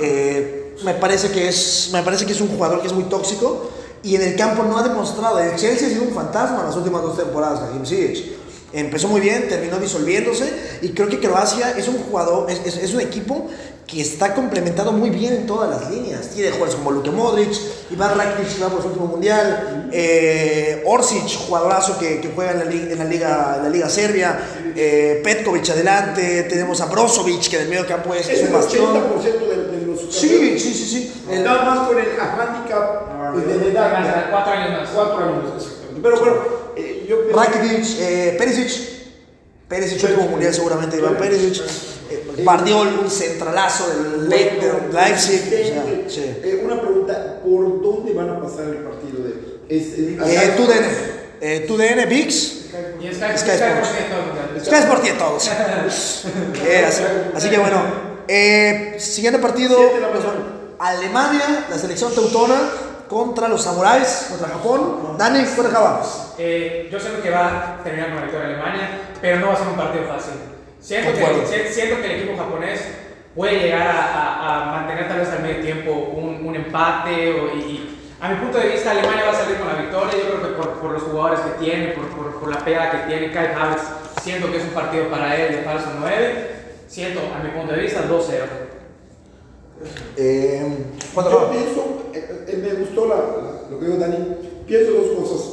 [0.00, 3.70] Eh, me, parece que es, me parece que es un jugador que es muy tóxico
[4.02, 5.38] y en el campo no ha demostrado.
[5.38, 8.32] El Chelsea ha sido un fantasma en las últimas dos temporadas, Hakim Ziyech.
[8.72, 10.50] Empezó muy bien, terminó disolviéndose
[10.80, 13.46] y creo que Croacia es un jugador, es, es- es un equipo
[13.86, 16.28] que está complementado muy bien en todas las líneas.
[16.30, 17.50] Tiene jugadores como Luka Modric,
[17.90, 22.58] Iván Rakitic que va por su último mundial, eh, Orsic, jugadorazo que, que juega en
[22.60, 24.38] la, en la liga, en la liga serbia,
[24.74, 28.52] eh, Petkovic adelante, tenemos a Brozovic que del medio campo es, es Es un el
[28.54, 28.86] bastión.
[28.94, 31.12] 80% de, de los Sí, sí, sí, sí.
[31.30, 33.92] El- Nada más con el handicap de, de edad.
[33.92, 34.88] Más, cuatro años más.
[34.94, 36.00] Cuatro años, exactamente.
[36.02, 36.36] Pero bueno,
[36.76, 38.92] eh, yo pienso- Rakitic, eh, Perisic.
[39.68, 41.62] Perisic, último mundial seguramente Iván Perisic.
[42.10, 45.40] Eh, Bardiol, un centralazo del, Le- del Leipzig.
[45.46, 46.36] o sea, sí.
[46.42, 50.86] Eh, una pregunta, ¿por dónde van a pasar el partido de es, Eh, TUDN.
[51.40, 52.52] Eh, TUDN, VIX.
[53.00, 53.42] Y Sky, Sports.
[53.42, 54.66] Sports.
[54.66, 55.50] Sky Sport tiene todos.
[56.66, 57.02] Eh, así,
[57.34, 57.82] así que bueno.
[58.28, 59.78] Eh, siguiente partido.
[60.78, 62.54] Alemania, la selección teutona
[63.12, 65.16] contra los samuráis, contra Japón.
[65.18, 66.02] Dani, ¿cuánto acaba?
[66.38, 68.88] Eh, yo siento que va a terminar con la victoria de Alemania,
[69.20, 70.32] pero no va a ser un partido fácil.
[70.80, 72.80] Siento, que, siento que el equipo japonés
[73.36, 77.32] puede llegar a, a- a mantener tal vez al medio tiempo un, un empate.
[77.38, 80.12] O, y, y a mi punto de vista, Alemania va a salir con la victoria.
[80.16, 82.98] Yo creo que por, por los jugadores que tiene, por, por, por la pega que
[83.08, 83.82] tiene Kai Havertz,
[84.22, 86.50] siento que es un partido para él de falso 9.
[86.88, 88.71] Siento, a mi punto de vista, 2-0.
[90.16, 90.62] Eh,
[91.14, 94.16] ¿Cuánto Yo pienso, eh, eh, me gustó la- la- lo que dijo Dani,
[94.66, 95.48] pienso dos cosas,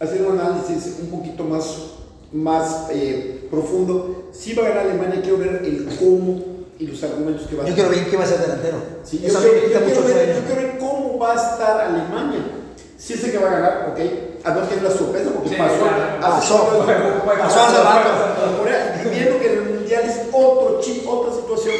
[0.00, 1.64] hacer un análisis un poquito más,
[2.32, 4.28] más eh, profundo.
[4.32, 6.42] Si va a ganar Alemania, quiero ver el cómo
[6.78, 7.88] y los argumentos que va a Yo tener.
[7.90, 8.76] quiero ver quién va a ser delantero.
[9.04, 9.54] Sí, yo, quiero,
[9.88, 12.44] yo ver, yo quiero ver cómo va a estar Alemania.
[12.96, 14.00] Si es el que va a ganar, ok.
[14.44, 16.20] Además que es una sorpresa porque Sí, pasó, claro.
[16.20, 16.54] Pasó.
[16.66, 16.84] pasó,
[17.38, 21.74] Pasó y viendo que en el mundial es otro chip, otra situación.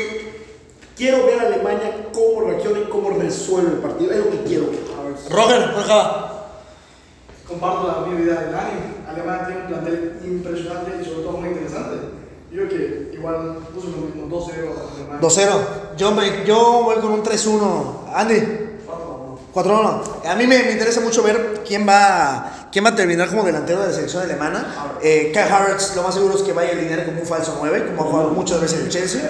[0.99, 4.11] Quiero ver a Alemania cómo reacciona y cómo resuelve el partido.
[4.11, 4.80] Es lo que quiero ver.
[5.30, 6.49] Roger, ¿cuánto acaba?
[7.46, 8.80] Comparto la misma idea de Dani.
[9.09, 11.96] Alemania tiene un plantel impresionante y sobre todo muy interesante.
[12.51, 14.51] Yo que igual puso lo mismo, 2-0
[14.96, 15.20] Alemania.
[15.20, 15.96] 2-0.
[15.96, 18.12] Yo, me, yo voy con un 3-1.
[18.12, 18.68] Andy.
[19.55, 20.26] 4-1.
[20.26, 23.81] A mí me, me interesa mucho ver quién va, quién va a terminar como delantero
[23.81, 24.97] de la selección alemana.
[25.03, 27.87] Eh, Kai Havertz, lo más seguro es que vaya a alinear como un falso 9,
[27.89, 29.23] como ha jugado muchas veces en el Chelsea.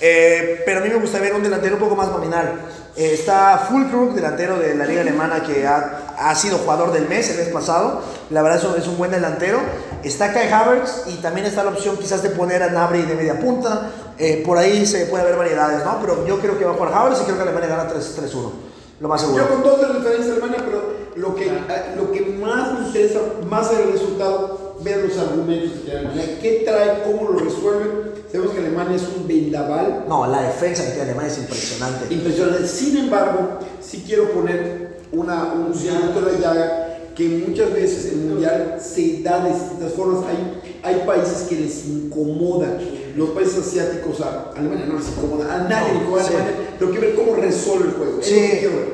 [0.00, 2.60] Eh, pero a mí me gusta ver un delantero un poco más nominal.
[2.96, 7.30] Eh, está Fulkrug, delantero de la liga alemana que ha, ha sido jugador del mes
[7.30, 8.02] el mes pasado.
[8.30, 9.60] La verdad es un, es un buen delantero.
[10.02, 13.38] Está Kai Havertz y también está la opción quizás de poner a Nabri de media
[13.38, 13.90] punta.
[14.18, 15.98] Eh, por ahí se puede haber variedades, ¿no?
[16.00, 18.71] Pero yo creo que va a jugar Havertz y creo que Alemania gana 3-1.
[19.02, 19.42] Lo más seguro.
[19.42, 23.18] Yo con dos de diferencia Alemania, pero lo que, eh, lo que más me interesa,
[23.50, 26.38] más del resultado, ver los argumentos que tiene Alemania.
[26.40, 27.02] ¿Qué trae?
[27.02, 28.12] ¿Cómo lo resuelve?
[28.30, 32.14] Sabemos que Alemania es un vendaval No, la defensa que tiene Alemania es impresionante.
[32.14, 32.66] impresionante.
[32.68, 38.18] Sin embargo, sí quiero poner una, un punto de la llaga que muchas veces el
[38.18, 40.24] mundial se da de distintas formas.
[40.28, 42.78] Hay, hay países que les incomoda.
[43.16, 46.34] Los países asiáticos, a Alemania no les incomoda, a nadie le incomoda a Sí.
[46.34, 48.18] Alemania, pero quiero ver cómo resuelve el juego.
[48.22, 48.50] Sí,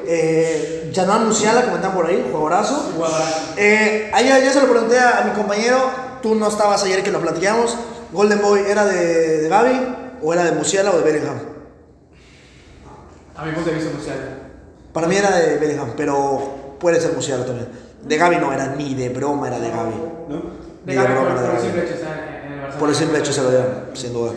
[0.07, 2.75] eh, Januar Musiala, comentan por ahí, jugadorazo.
[2.97, 3.53] Jugadorazo.
[3.57, 5.79] Eh, ahí ya, ya se lo pregunté a, a mi compañero,
[6.23, 7.77] tú no estabas ayer que lo platicamos.
[8.13, 11.39] Golden Boy, ¿era de, de Gaby o era de Musiala o de Bellingham?
[13.37, 14.21] A mi punto de vista, Musiala.
[14.93, 17.69] Para mí era de Bellingham, pero puede ser Musiala también.
[18.03, 19.95] De Gaby no era ni de broma, era de Gaby.
[20.29, 20.37] ¿no?
[20.37, 20.43] De
[20.87, 22.28] de Gaby, broma por, era de Gaby.
[22.79, 24.33] Por el simple hecho se lo dieron, sin duda.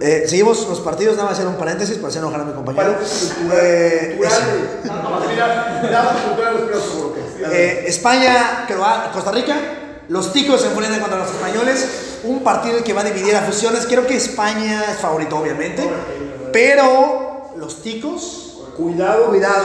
[0.00, 2.96] Eh, seguimos los partidos, nada más hacer un paréntesis para hacer enojar a mi compañero.
[3.52, 4.18] Eh,
[7.52, 8.66] Eh, España,
[9.12, 9.56] Costa Rica,
[10.08, 11.88] los ticos se enfrentan contra los españoles.
[12.24, 13.84] un partido que va a dividir aficiones.
[13.86, 15.86] Creo que España es favorito, obviamente.
[16.52, 19.26] Pero los ticos, Cuidado.
[19.26, 19.64] cuidado.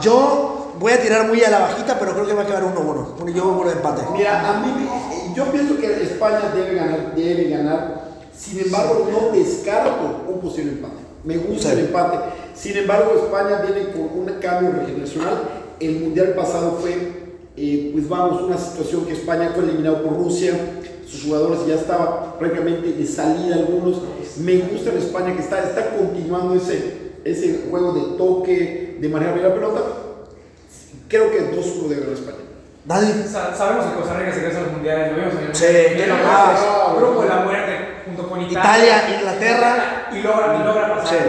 [0.00, 3.32] Yo voy a tirar muy a la bajita, pero creo que va a quedar 1-1.
[3.34, 4.02] Yo voy por empate.
[4.12, 8.08] Mira, a mí, me- yo pienso que España debe ganar, debe ganar.
[8.36, 10.94] Sin embargo, no descarto un posible empate.
[11.24, 11.78] Me gusta Sí.
[11.78, 12.18] el empate.
[12.54, 15.42] Sin embargo, España viene con un cambio generacional.
[15.80, 16.92] El mundial pasado fue,
[17.56, 20.54] eh, pues vamos, una situación que España fue eliminado por Rusia.
[21.06, 24.02] Sus jugadores ya estaban prácticamente de salida algunos.
[24.40, 29.34] Me gusta en España que está, está continuando ese, ese juego de toque, de manejar
[29.34, 29.80] bien la pelota.
[31.08, 32.36] Creo que 2-1 debe ganar España.
[32.84, 33.24] Nadie.
[33.28, 35.64] Sa- Sabemos que Costa Rica se regresa a los mundiales, lo vimos en el Sí,
[35.64, 36.96] mundial de la ah, muerte, sí.
[36.98, 38.62] grupo de la muerte junto con Italia,
[39.04, 40.08] Italia, Inglaterra.
[40.12, 41.08] y logra, y logra pasar.
[41.18, 41.24] Sí.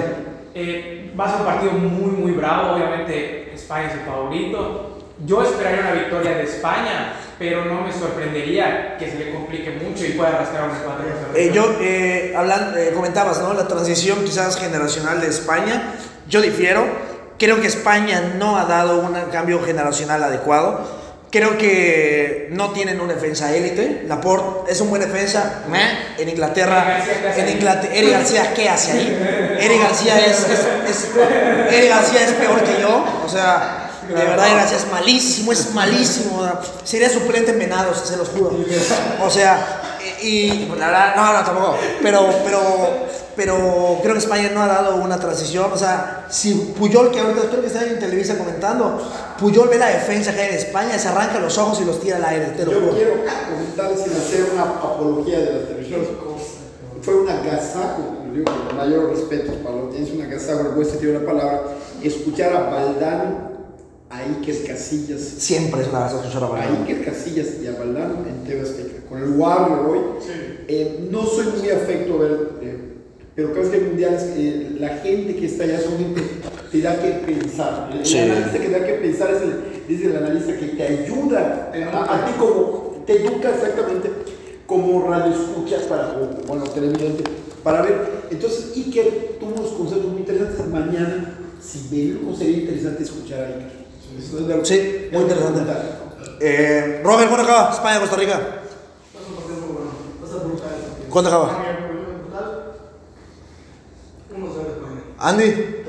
[0.55, 2.73] Eh, va a ser un partido muy, muy bravo.
[2.75, 4.85] Obviamente, España es el favorito.
[5.25, 10.05] Yo esperaría una victoria de España, pero no me sorprendería que se le complique mucho
[10.05, 11.03] y pueda rascar un empate.
[11.09, 11.39] a Costa Rica.
[11.39, 13.53] Eh, yo, eh, hablan- eh, comentabas, ¿no?
[13.53, 15.93] La transición quizás generacional de España.
[16.29, 16.85] Yo difiero.
[17.39, 20.99] Creo que España no ha dado un cambio generacional adecuado.
[21.31, 24.03] Creo que no tienen una defensa élite.
[24.07, 25.61] Laporte es un buen defensa.
[26.17, 27.55] En Inglaterra, Eric García, ¿qué hace en?
[27.57, 29.57] Inglaterra, Eric García, ¿qué hace ahí?
[29.61, 30.59] Eric García es, es,
[30.89, 31.09] es-
[31.71, 33.05] Eric García es peor que yo.
[33.23, 36.51] O sea, de verdad, Eric García es malísimo, es malísimo.
[36.83, 38.57] Sería suplente en Venados, se los juro.
[39.21, 41.77] O sea, y, y, la verdad, no, no, tampoco.
[42.01, 43.07] Pero, pero,
[43.39, 45.71] pero creo que España no ha dado una transición.
[45.71, 49.01] O sea, si Puyol, que ahorita creo que está en Televisa comentando,
[49.39, 52.17] Puyol ve la defensa que hay en España, se arranca los ojos y los tira
[52.17, 52.93] al aire, te lo Yo juro.
[52.95, 53.13] quiero
[53.49, 56.09] comentar sin hacer una apología de las televisiones.
[57.01, 60.91] Fue un agasajo, digo con mayor respeto para la audiencia, un agasajo, le voy a
[60.91, 61.61] decir una palabra,
[62.03, 63.49] escuchar a Valdano,
[64.09, 66.77] a Iker Casillas, Siempre es una vez escuchar a a Valdano.
[66.85, 69.07] Iker Casillas y a Valdano en TV Azteca.
[69.07, 69.99] Con el Warrior hoy,
[70.67, 72.89] eh, no soy muy afecto a ver, eh,
[73.39, 76.21] pero cada vez que hay mundiales, eh, la gente que está allá son gente
[76.69, 77.89] te da que pensar.
[77.93, 78.17] El, Sí.
[78.19, 82.25] analista que da que pensar es el, es el analista que te ayuda a, a
[82.25, 84.11] ti como, te educa exactamente
[84.65, 87.23] como radio escucha para, o, bueno, televidente,
[87.63, 88.25] para ver.
[88.29, 90.67] Entonces, Iker tuvo unos conceptos muy interesantes.
[90.67, 94.65] Mañana, si verlo, sería interesante escuchar a Iker.
[94.65, 95.61] Sí, muy interesante.
[96.41, 97.71] Eh, Robert, ¿cuándo acaba?
[97.71, 98.33] España, Costa Rica.
[98.33, 99.91] Va a ser un partido muy bueno.
[100.21, 101.09] Va a ser brutal el partido.
[101.09, 101.47] ¿Cuándo acaba?
[101.51, 102.69] España, brutal.
[104.29, 105.01] 1-0 España.
[105.19, 105.83] Andy, 3-0.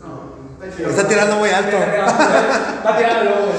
[0.00, 1.76] No, hay que- está tirando muy alto.
[1.76, 3.52] Tirando luego.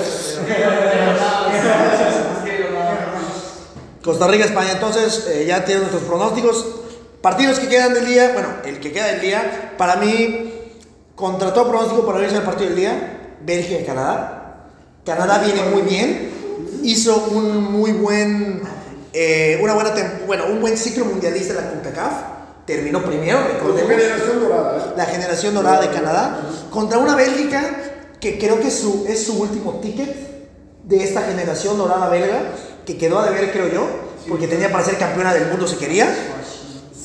[4.04, 4.74] Costa Rica, España.
[4.74, 6.66] Entonces, eh, ya tienen nuestros pronósticos.
[7.22, 8.32] Partidos que quedan del día.
[8.34, 10.54] Bueno, el que queda del día, para mí,
[11.16, 13.38] contra todo pronóstico, para mí es el partido del día.
[13.42, 14.68] Bélgica y Canadá.
[15.06, 16.32] Canadá viene muy bien.
[16.84, 18.62] Hizo un muy buen.
[19.14, 19.94] eh, una buena
[20.28, 22.14] bueno, un buen ciclo mundialista en la CONCACAF.
[22.66, 23.92] Terminó primero, recordemos.
[23.92, 24.94] generación dorada, ¿eh?
[24.96, 26.40] la generación dorada de Canadá,
[26.70, 27.62] contra una Bélgica
[28.22, 30.16] que creo que su, es su último ticket
[30.84, 32.42] de esta generación dorada belga,
[32.86, 33.86] que quedó a deber, creo yo,
[34.30, 36.08] porque tenía para ser campeona del mundo si quería,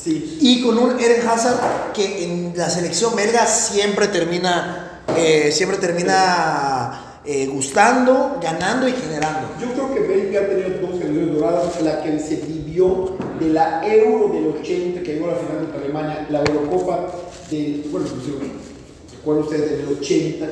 [0.01, 0.37] Sí.
[0.39, 7.19] y con un Eden Hazard que en la selección belga siempre termina, eh, siempre termina
[7.25, 9.49] eh, gustando, ganando y generando.
[9.59, 12.37] Yo creo que Bélgica ha tenido dos generaciones doradas, la que se
[12.69, 17.11] vivió de la Euro del 80, que llegó a la final contra Alemania, la Eurocopa
[17.49, 18.07] del, bueno,
[19.17, 20.47] recuerden ustedes, del 80.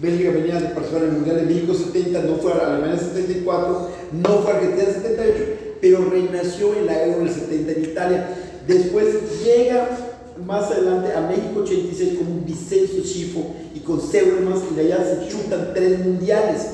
[0.00, 3.88] Bélgica venía de participar en el Mundial de México 70, no fue a Alemania 74,
[4.12, 5.44] no fue a Argentina 78,
[5.80, 8.28] pero renació en la Euro del 70 en Italia.
[8.66, 9.06] Después
[9.44, 9.88] llega
[10.46, 15.04] más adelante a México 86 con un Vicencio Schifo y con Seulemas y de allá
[15.04, 16.66] se chutan tres mundiales.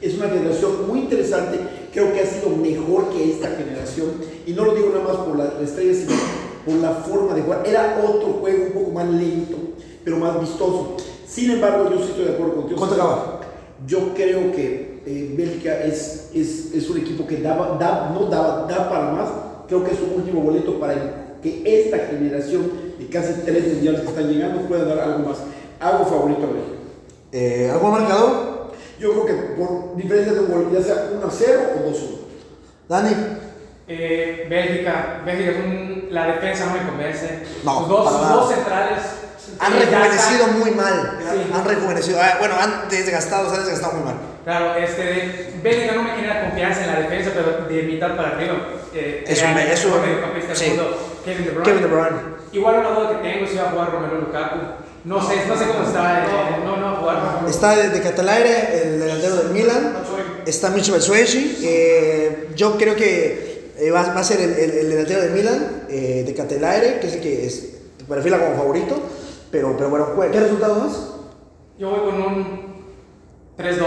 [0.00, 1.58] Es una generación muy interesante,
[1.96, 4.08] creo que ha sido mejor que esta generación
[4.46, 6.12] y no lo digo nada más por las estrellas, sino
[6.66, 7.62] por la forma de jugar.
[7.66, 9.56] Era otro juego un poco más lento,
[10.04, 10.98] pero más vistoso.
[11.26, 12.78] Sin embargo, yo sí estoy de acuerdo contigo.
[12.78, 13.40] ¿Cuánto acaba?
[13.86, 18.66] Yo creo que eh, Bélgica es, es, es un equipo que daba, da, no daba,
[18.68, 19.30] da para más.
[19.66, 24.08] Creo que es un último boleto para que esta generación de casi tres mundiales que
[24.08, 25.38] están llegando pueda dar algo más.
[25.80, 26.76] Hago favorito a Bélgica.
[27.32, 28.55] Eh, ¿Algún marcador?
[28.98, 31.98] Yo creo que por diferencia de un gol, ya sea 1 a 0 o 2
[31.98, 32.16] a 1.
[32.88, 33.16] Dani.
[33.88, 37.42] Eh, Bélgica, Bélgica es un- la defensa no me convence.
[37.64, 38.36] No, sus dos, para sus nada.
[38.36, 38.98] dos centrales.
[39.60, 41.18] Han eh, rejuvenecido muy mal.
[41.20, 41.50] Sí.
[41.54, 42.18] Han rejuvenecido.
[42.20, 44.14] ah, Bueno, han desgastado, se han desgastado muy mal.
[44.44, 48.54] Claro, este, Bélgica no me genera confianza en la defensa, pero de mitad para arriba.
[48.94, 49.92] Eh, Es un- el es un-
[50.54, 50.72] sí.
[51.24, 51.64] Kevin De Bruyne.
[51.64, 52.36] Kevin De Bruyne.
[52.52, 54.56] Igual una duda que tengo es si va a jugar Romelu Lukaku.
[55.06, 56.24] No sé, no sé cómo está.
[56.24, 56.28] eh,
[56.64, 57.44] no, no va a jugar.
[57.48, 59.96] Está de, de Catalaire, el delantero del Milan.
[60.44, 61.58] Está Micho Batshuayi.
[61.62, 63.46] Eh, yo creo que
[63.78, 67.08] Eh, va, va a ser el, el, el delantero de Milan, eh, de Catelaire, que
[67.08, 67.68] es el que es,
[68.08, 68.98] perfila como favorito.
[69.50, 70.92] Pero, pero bueno, ¿qué resultado más?
[71.78, 72.84] Yo voy con un
[73.58, 73.84] 3-2.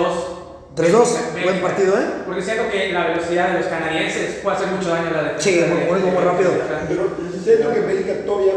[0.76, 2.06] 3-2, buen partido, ¿eh?
[2.28, 5.44] Porque siento que la velocidad de los canadienses puede hacer mucho daño a la defensa.
[5.50, 6.52] Sí, muy- muy rápido.
[6.88, 7.10] Pero
[7.44, 8.54] siento que Bélgica todavía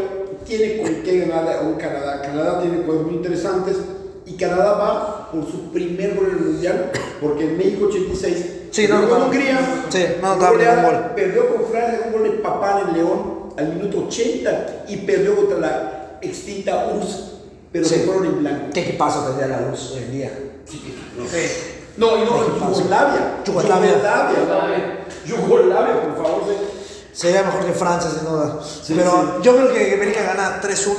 [0.57, 2.21] tiene con qué ganar a un Canadá.
[2.21, 3.77] Canadá tiene cosas muy interesantes
[4.25, 6.91] y Canadá va por su primer gol en el mundial,
[7.21, 9.25] porque en México 86 Sí, no, no, con no.
[9.25, 11.11] Hungría, Sí, no, no, gol.
[11.15, 15.59] perdió con Francia un gol de Papán en León al minuto 80 y perdió contra
[15.59, 17.31] la extinta URSS,
[17.71, 17.95] pero Sí.
[17.95, 18.65] se fueron en blanco.
[18.73, 20.31] ¿Qué equipazo tendría la luz hoy en día?
[20.65, 20.81] Sí.
[21.97, 22.71] No, y no, ¿Qué pasa?
[22.71, 23.33] Yugoslavia.
[23.45, 23.89] Yugoslavia.
[23.91, 24.99] Yugoslavia.
[25.27, 26.41] Yugoslavia, por favor.
[27.13, 28.59] Sería mejor que Francia, sin duda.
[28.63, 29.43] Sí, Pero sí.
[29.43, 30.95] yo creo que Bélgica gana 3-1.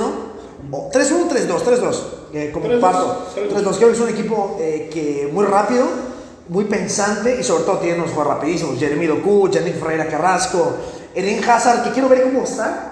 [0.71, 1.95] o 3-1, 3-2, 3-2.
[2.33, 3.27] Eh, como 3-2, parto.
[3.35, 3.63] 3-2.
[3.63, 3.75] 3-2.
[3.77, 5.85] Creo que es un equipo eh, que muy rápido,
[6.47, 8.79] muy pensante y sobre todo tiene unos jugadores rapidísimos.
[8.79, 10.77] Jeremy Doku, Yannick Ferreira Carrasco,
[11.13, 12.91] Eden Hazard, que quiero ver cómo está.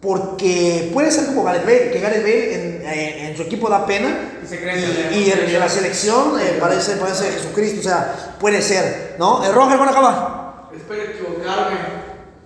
[0.00, 3.84] Porque puede ser como Gareth Bale, que Gareth Bale en, eh, en su equipo da
[3.84, 7.82] pena Y se creen en y en, en la selección eh, parece, parece Jesucristo, o
[7.82, 9.44] sea, puede ser, ¿no?
[9.44, 10.70] El Roger, ¿cuándo acaba?
[10.74, 11.76] Espero equivocarme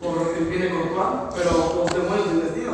[0.04, 1.50] por de Courtois, pero
[1.80, 2.72] los demonios del destino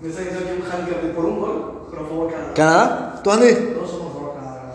[0.00, 2.54] me están diciendo que un handicap de por un gol, pero favor Canadá.
[2.54, 3.20] ¿Canadá?
[3.24, 3.52] ¿Tú, Andy?
[3.74, 4.74] No somos favor Canadá.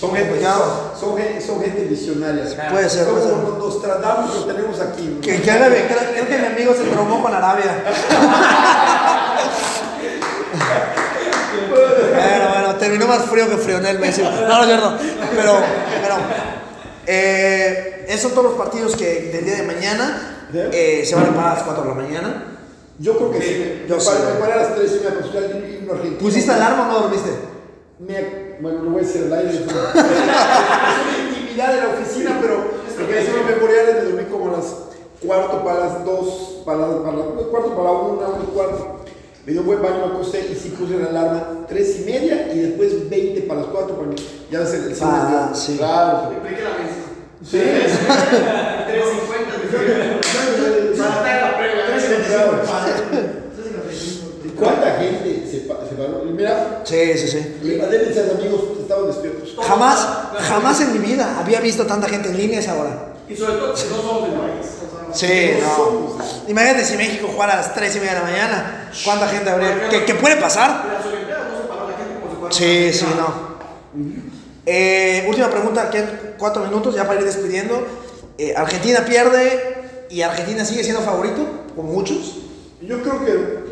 [0.00, 0.54] Son gente, Ya.
[0.54, 0.70] son,
[1.00, 2.44] son gente, son gente visionaria.
[2.70, 3.32] Puede ser, puede ser.
[3.32, 5.18] Como nos tratamos, lo tenemos aquí.
[5.20, 7.82] Que, que creo, creo que mi amigo se traumó con Arabia.
[12.14, 14.22] bueno, bueno, terminó más frío que Frionel Messi.
[14.22, 14.96] No, no es cierto.
[15.36, 15.54] Pero,
[16.02, 16.14] pero,
[17.06, 21.34] eh, esos son todos los partidos que del día de mañana eh, se van a
[21.34, 22.44] parar a las 4 de la mañana.
[22.98, 23.84] Yo creo que sí.
[23.88, 24.08] yo me, sí.
[24.10, 26.18] paré, me paré a las 3 y me acostumbré al himno argentino.
[26.20, 27.30] ¿Pusiste alarma o no dormiste?
[27.98, 29.50] Me, bueno, lo voy a decir al aire.
[29.54, 32.56] es una intimidad de la oficina, pero
[32.96, 34.66] porque decía los memoriales me dormí como a las
[35.24, 39.03] cuarto para las 2, para, las- para las cuarto para la 1, 1 y cuarto.
[39.46, 42.50] Me dio un buen baño, me acosté y sí puse la alarma 3 y media
[42.54, 43.94] y después 20 para las 4.
[43.96, 44.10] Para,
[44.50, 45.76] ya ves el, el cine Ah, sí.
[45.76, 46.16] Claro.
[46.34, 46.94] Aplique la mesa.
[47.44, 47.58] Sí.
[47.58, 51.84] 3.50 de Para estar en la previa.
[51.94, 53.44] 3.55
[54.44, 56.22] ¿Y ¿Cuánta gente se, pa- se paró?
[56.24, 57.38] Mira, Sí, sí, sí.
[57.82, 59.54] además mis amigos estaban despiertos.
[59.60, 60.08] Jamás,
[60.40, 63.13] jamás en mi vida había visto tanta gente en línea esa hora.
[63.28, 64.66] Y sobre todo si no somos del país.
[65.10, 66.12] o sea, Sí, No somos.
[66.48, 68.90] Imagínate si México jugara a las 3 y media de la mañana.
[69.04, 69.88] ¿Cuánta gente habría?
[69.88, 70.84] ¿Qué, qué puede pasar?
[70.86, 73.54] En las Olimpiadas no se paró la gente como si fuera Sí, sí, no.
[74.66, 77.86] Eh, última pregunta, quedan cuatro minutos ya para ir despidiendo.
[78.38, 81.46] Eh, Argentina pierde y Argentina sigue siendo favorito,
[81.76, 82.38] como muchos.
[82.82, 83.64] Yo creo que.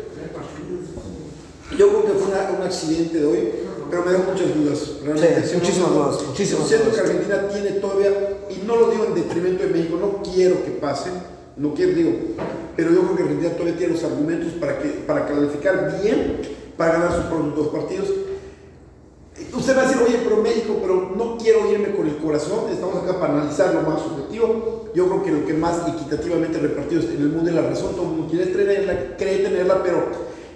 [1.77, 3.49] Yo creo que fue una- un accidente de hoy,
[3.89, 4.79] pero me da muchas dudas.
[5.03, 5.47] Realmente.
[5.47, 7.01] Sí, muchísimas no- dudas, muchísimas siento dudas.
[7.01, 8.09] que Argentina tiene todavía,
[8.49, 11.09] y no lo digo en detrimento de México, no quiero que pase,
[11.55, 12.11] no quiero, digo,
[12.75, 16.41] pero yo creo que Argentina todavía tiene los argumentos para, que, para calificar bien,
[16.77, 18.09] para ganar sus dos partidos.
[19.55, 23.03] Usted va a decir, oye, pero México, pero no quiero irme con el corazón, estamos
[23.03, 24.89] acá para analizar lo más objetivo.
[24.95, 28.03] Yo creo que lo que más equitativamente repartido en el mundo es la razón, todo
[28.03, 30.05] el mundo quiere tenerla, cree tenerla, pero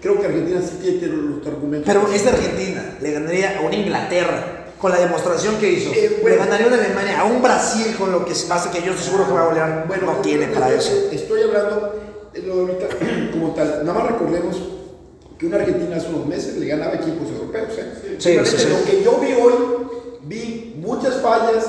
[0.02, 1.86] creo que Argentina sí tiene los argumentos.
[1.86, 5.92] Pero esta Argentina le ganaría a una Inglaterra con la demostración que hizo.
[5.92, 6.36] Eh, bueno.
[6.36, 9.28] le ganaría una Alemania, a un Brasil con lo que pasa que yo estoy seguro
[9.28, 9.86] que va a golear.
[9.88, 11.10] Bueno, no tiene para eso.
[11.12, 11.94] Estoy hablando
[12.34, 12.88] de lo de ahorita
[13.32, 13.86] como tal.
[13.86, 14.58] Nada más recordemos
[15.38, 17.74] que una Argentina hace unos meses le ganaba equipos europeos.
[17.78, 18.18] ¿eh?
[18.20, 18.68] Sí, sí, sí.
[18.70, 19.54] Lo que yo vi hoy,
[20.24, 21.66] vi muchas fallas,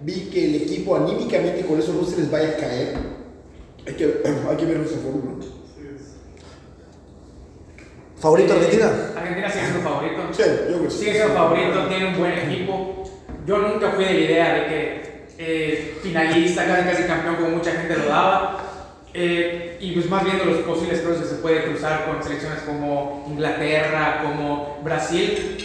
[0.00, 2.96] vi que el equipo anímicamente con eso no se les vaya a caer.
[3.86, 4.04] Hay que,
[4.48, 5.40] hay que ver esa forma.
[8.22, 8.90] ¿Favorito Eh, Argentina?
[9.16, 10.22] Argentina sigue siendo favorito.
[10.30, 10.98] Sí, yo creo que sí.
[10.98, 13.02] Sigue siendo favorito, tiene un buen equipo.
[13.44, 17.72] Yo nunca fui de la idea de que eh, finalista, casi casi campeón, como mucha
[17.72, 18.58] gente lo daba.
[19.14, 23.24] Eh, y pues más viendo los posibles cruces que se puede cruzar con selecciones como
[23.28, 25.58] Inglaterra, como Brasil,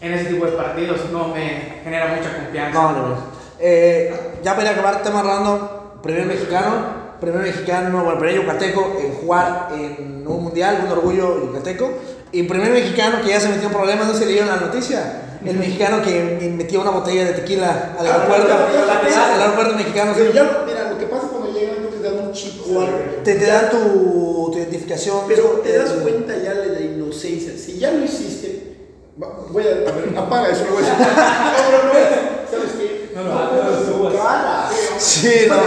[0.00, 2.72] en ese tipo de partidos no me genera mucha confianza.
[2.82, 3.16] No, no, no.
[3.60, 5.68] Eh, ya para acabar, tema random.
[6.02, 6.97] Primer mexicano.
[7.20, 11.90] Primer mexicano, bueno, primer yucateco en jugar en un mundial, un orgullo yucateco.
[12.30, 15.22] Y primer mexicano que ya se metió en problemas, no se leyeron la noticia.
[15.44, 18.52] El mexicano que metió una botella de tequila al aeropuerto.
[18.52, 20.12] Al aeropuerto mexicano.
[20.16, 22.80] Pero ya, mira, lo que pasa cuando llegan, creo que te dan un chip o
[22.80, 22.98] algo.
[23.24, 25.20] Te, te dan tu, tu identificación.
[25.28, 27.52] Pero te das Eh, cuenta ya de la inocencia.
[27.56, 28.76] Si ya lo hiciste,
[29.16, 31.06] voy a, a ver, apaga eso, lo voy a decir.
[31.06, 32.08] No, no es,
[32.50, 33.10] ¿sabes qué?
[33.14, 34.14] No, no, no lo tu subas.
[34.14, 34.68] cara.
[34.98, 35.62] Sí, No no.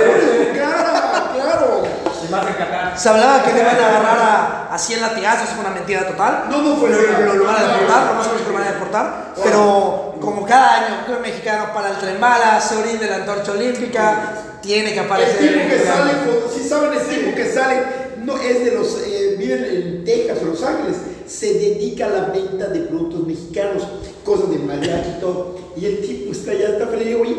[2.31, 2.97] Vas a encantar.
[2.99, 6.45] Se hablaba que le iban a agarrar a, a 100 latigazos, es una mentira total.
[6.49, 8.67] No, no fue lo, lo, lo van a deportar, lo más seguro que lo van
[8.67, 9.33] a deportar.
[9.43, 14.33] Pero como cada año, club mexicano para el tren bala, se orinde la antorcha olímpica,
[14.61, 15.39] tiene que El aparecer.
[15.39, 16.11] tipo que sale,
[16.55, 17.81] si saben, el tipo que sale,
[18.23, 22.21] no es de los, eh, viven en Texas o Los Ángeles, se dedica a la
[22.25, 23.83] venta de productos mexicanos,
[24.23, 25.55] cosas de mariachi y todo.
[25.75, 27.35] Y el tipo está ya está feliz, oye,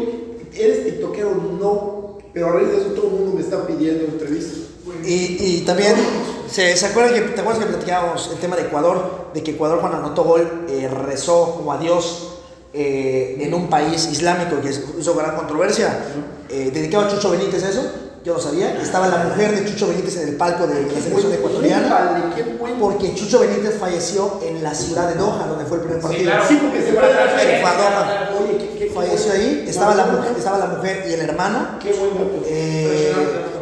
[0.55, 1.31] ¿eres tiktokero?
[1.61, 2.02] No,
[2.33, 4.59] pero a raíz de eso todo el mundo me está pidiendo entrevistas.
[5.05, 5.95] Y, y también,
[6.51, 9.29] ¿se, ¿se acuerdan que, ¿te acuerdas que platicábamos el tema de Ecuador?
[9.35, 12.29] De que Ecuador cuando anotó gol eh, rezó como a Dios
[12.75, 15.99] eh, en un país islámico que hizo gran controversia.
[16.49, 17.83] Eh, ¿Dedicaba a Chucho Benítez a eso?
[18.25, 18.81] Yo no sabía.
[18.81, 22.33] Estaba la mujer de Chucho Benítez en el palco de la selección ecuatoriana.
[22.81, 26.25] Porque Chucho Benítez falleció en la ciudad de Doha, donde fue el primer partido.
[26.25, 26.45] claro.
[26.47, 28.31] Sí, porque se fue a la Se fue a Doha.
[28.95, 29.45] Falleció bueno.
[29.45, 31.79] ahí, estaba la, mujer, estaba la mujer y el hermano.
[31.81, 32.45] Qué buen dato.
[32.47, 33.13] Eh,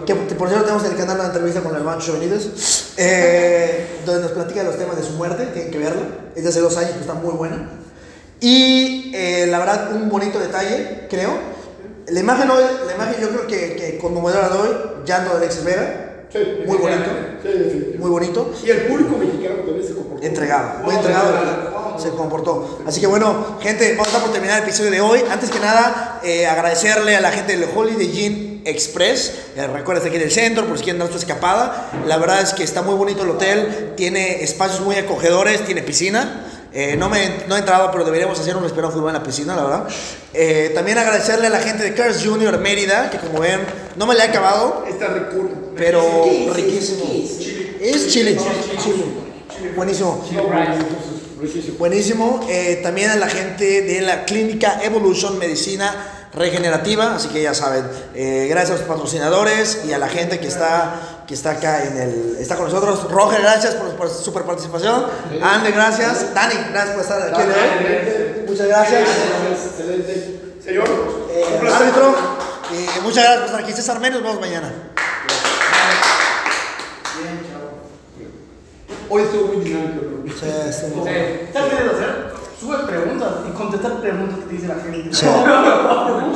[0.06, 4.22] que por cierto tenemos en el canal una entrevista con el hermano Benítez, eh, donde
[4.22, 6.02] nos platica los temas de su muerte, tienen que verlo,
[6.34, 7.68] es de hace dos años, está muy buena.
[8.40, 11.38] Y eh, la verdad, un bonito detalle, creo.
[12.08, 14.68] La imagen hoy, la imagen yo creo que, que conmovedora de hoy,
[15.04, 17.10] llanto de Alexis Vega, Sí, muy bonito,
[17.42, 18.54] Sí, muy bonito.
[18.64, 20.26] Y el público mexicano también se comportó.
[20.26, 22.80] Entregado, muy entregado se comportó.
[22.86, 25.20] Así que bueno, gente, vamos a por terminar el episodio de hoy.
[25.30, 29.32] Antes que nada, eh, agradecerle a la gente del Holiday Inn Express.
[29.56, 31.90] Eh, recuerda, está aquí en el centro, por si quieren dar su escapada.
[32.06, 36.46] La verdad es que está muy bonito el hotel, tiene espacios muy acogedores, tiene piscina.
[36.72, 39.56] Eh, no, me, no he entrado, pero deberíamos hacer un respiro fútbol en la piscina,
[39.56, 39.88] la verdad.
[40.32, 43.60] Eh, también agradecerle a la gente de Cars Junior Mérida, que como ven,
[43.96, 45.50] no me la he acabado, Esta recurre.
[45.76, 46.54] pero ¿Qué es?
[46.56, 47.04] riquísimo.
[47.06, 47.96] ¿Qué es?
[47.96, 48.36] Es chile.
[48.82, 49.04] chile.
[49.74, 50.24] Buenísimo.
[51.40, 51.76] Riquísimo.
[51.78, 52.46] Buenísimo.
[52.48, 57.84] Eh, también a la gente de la clínica Evolution Medicina Regenerativa, así que ya saben,
[58.14, 61.96] eh, gracias a los patrocinadores y a la gente que está, que está acá en
[61.96, 63.08] el, está con nosotros.
[63.08, 65.06] Roger, gracias por, por su super participación.
[65.40, 66.34] Ander, gracias.
[66.34, 67.40] Dani, gracias por estar aquí.
[67.40, 68.46] hoy.
[68.48, 69.08] Muchas gracias.
[69.64, 70.56] Excelente.
[70.60, 70.88] Señor,
[71.30, 72.14] Eh, un árbitro,
[72.72, 73.72] eh, muchas gracias por estar aquí.
[73.72, 74.72] César Menos, nos vemos mañana.
[77.16, 78.26] Bien, chao.
[79.08, 80.06] Hoy estuvo muy dinámico.
[80.24, 80.32] ¿no?
[80.32, 80.86] Sí, sí.
[80.86, 81.52] Sí.
[81.52, 82.30] ¿Sabes qué hacer?
[82.58, 85.14] Sube preguntas y contestar preguntas que te dice la gente.
[85.14, 85.26] Sí.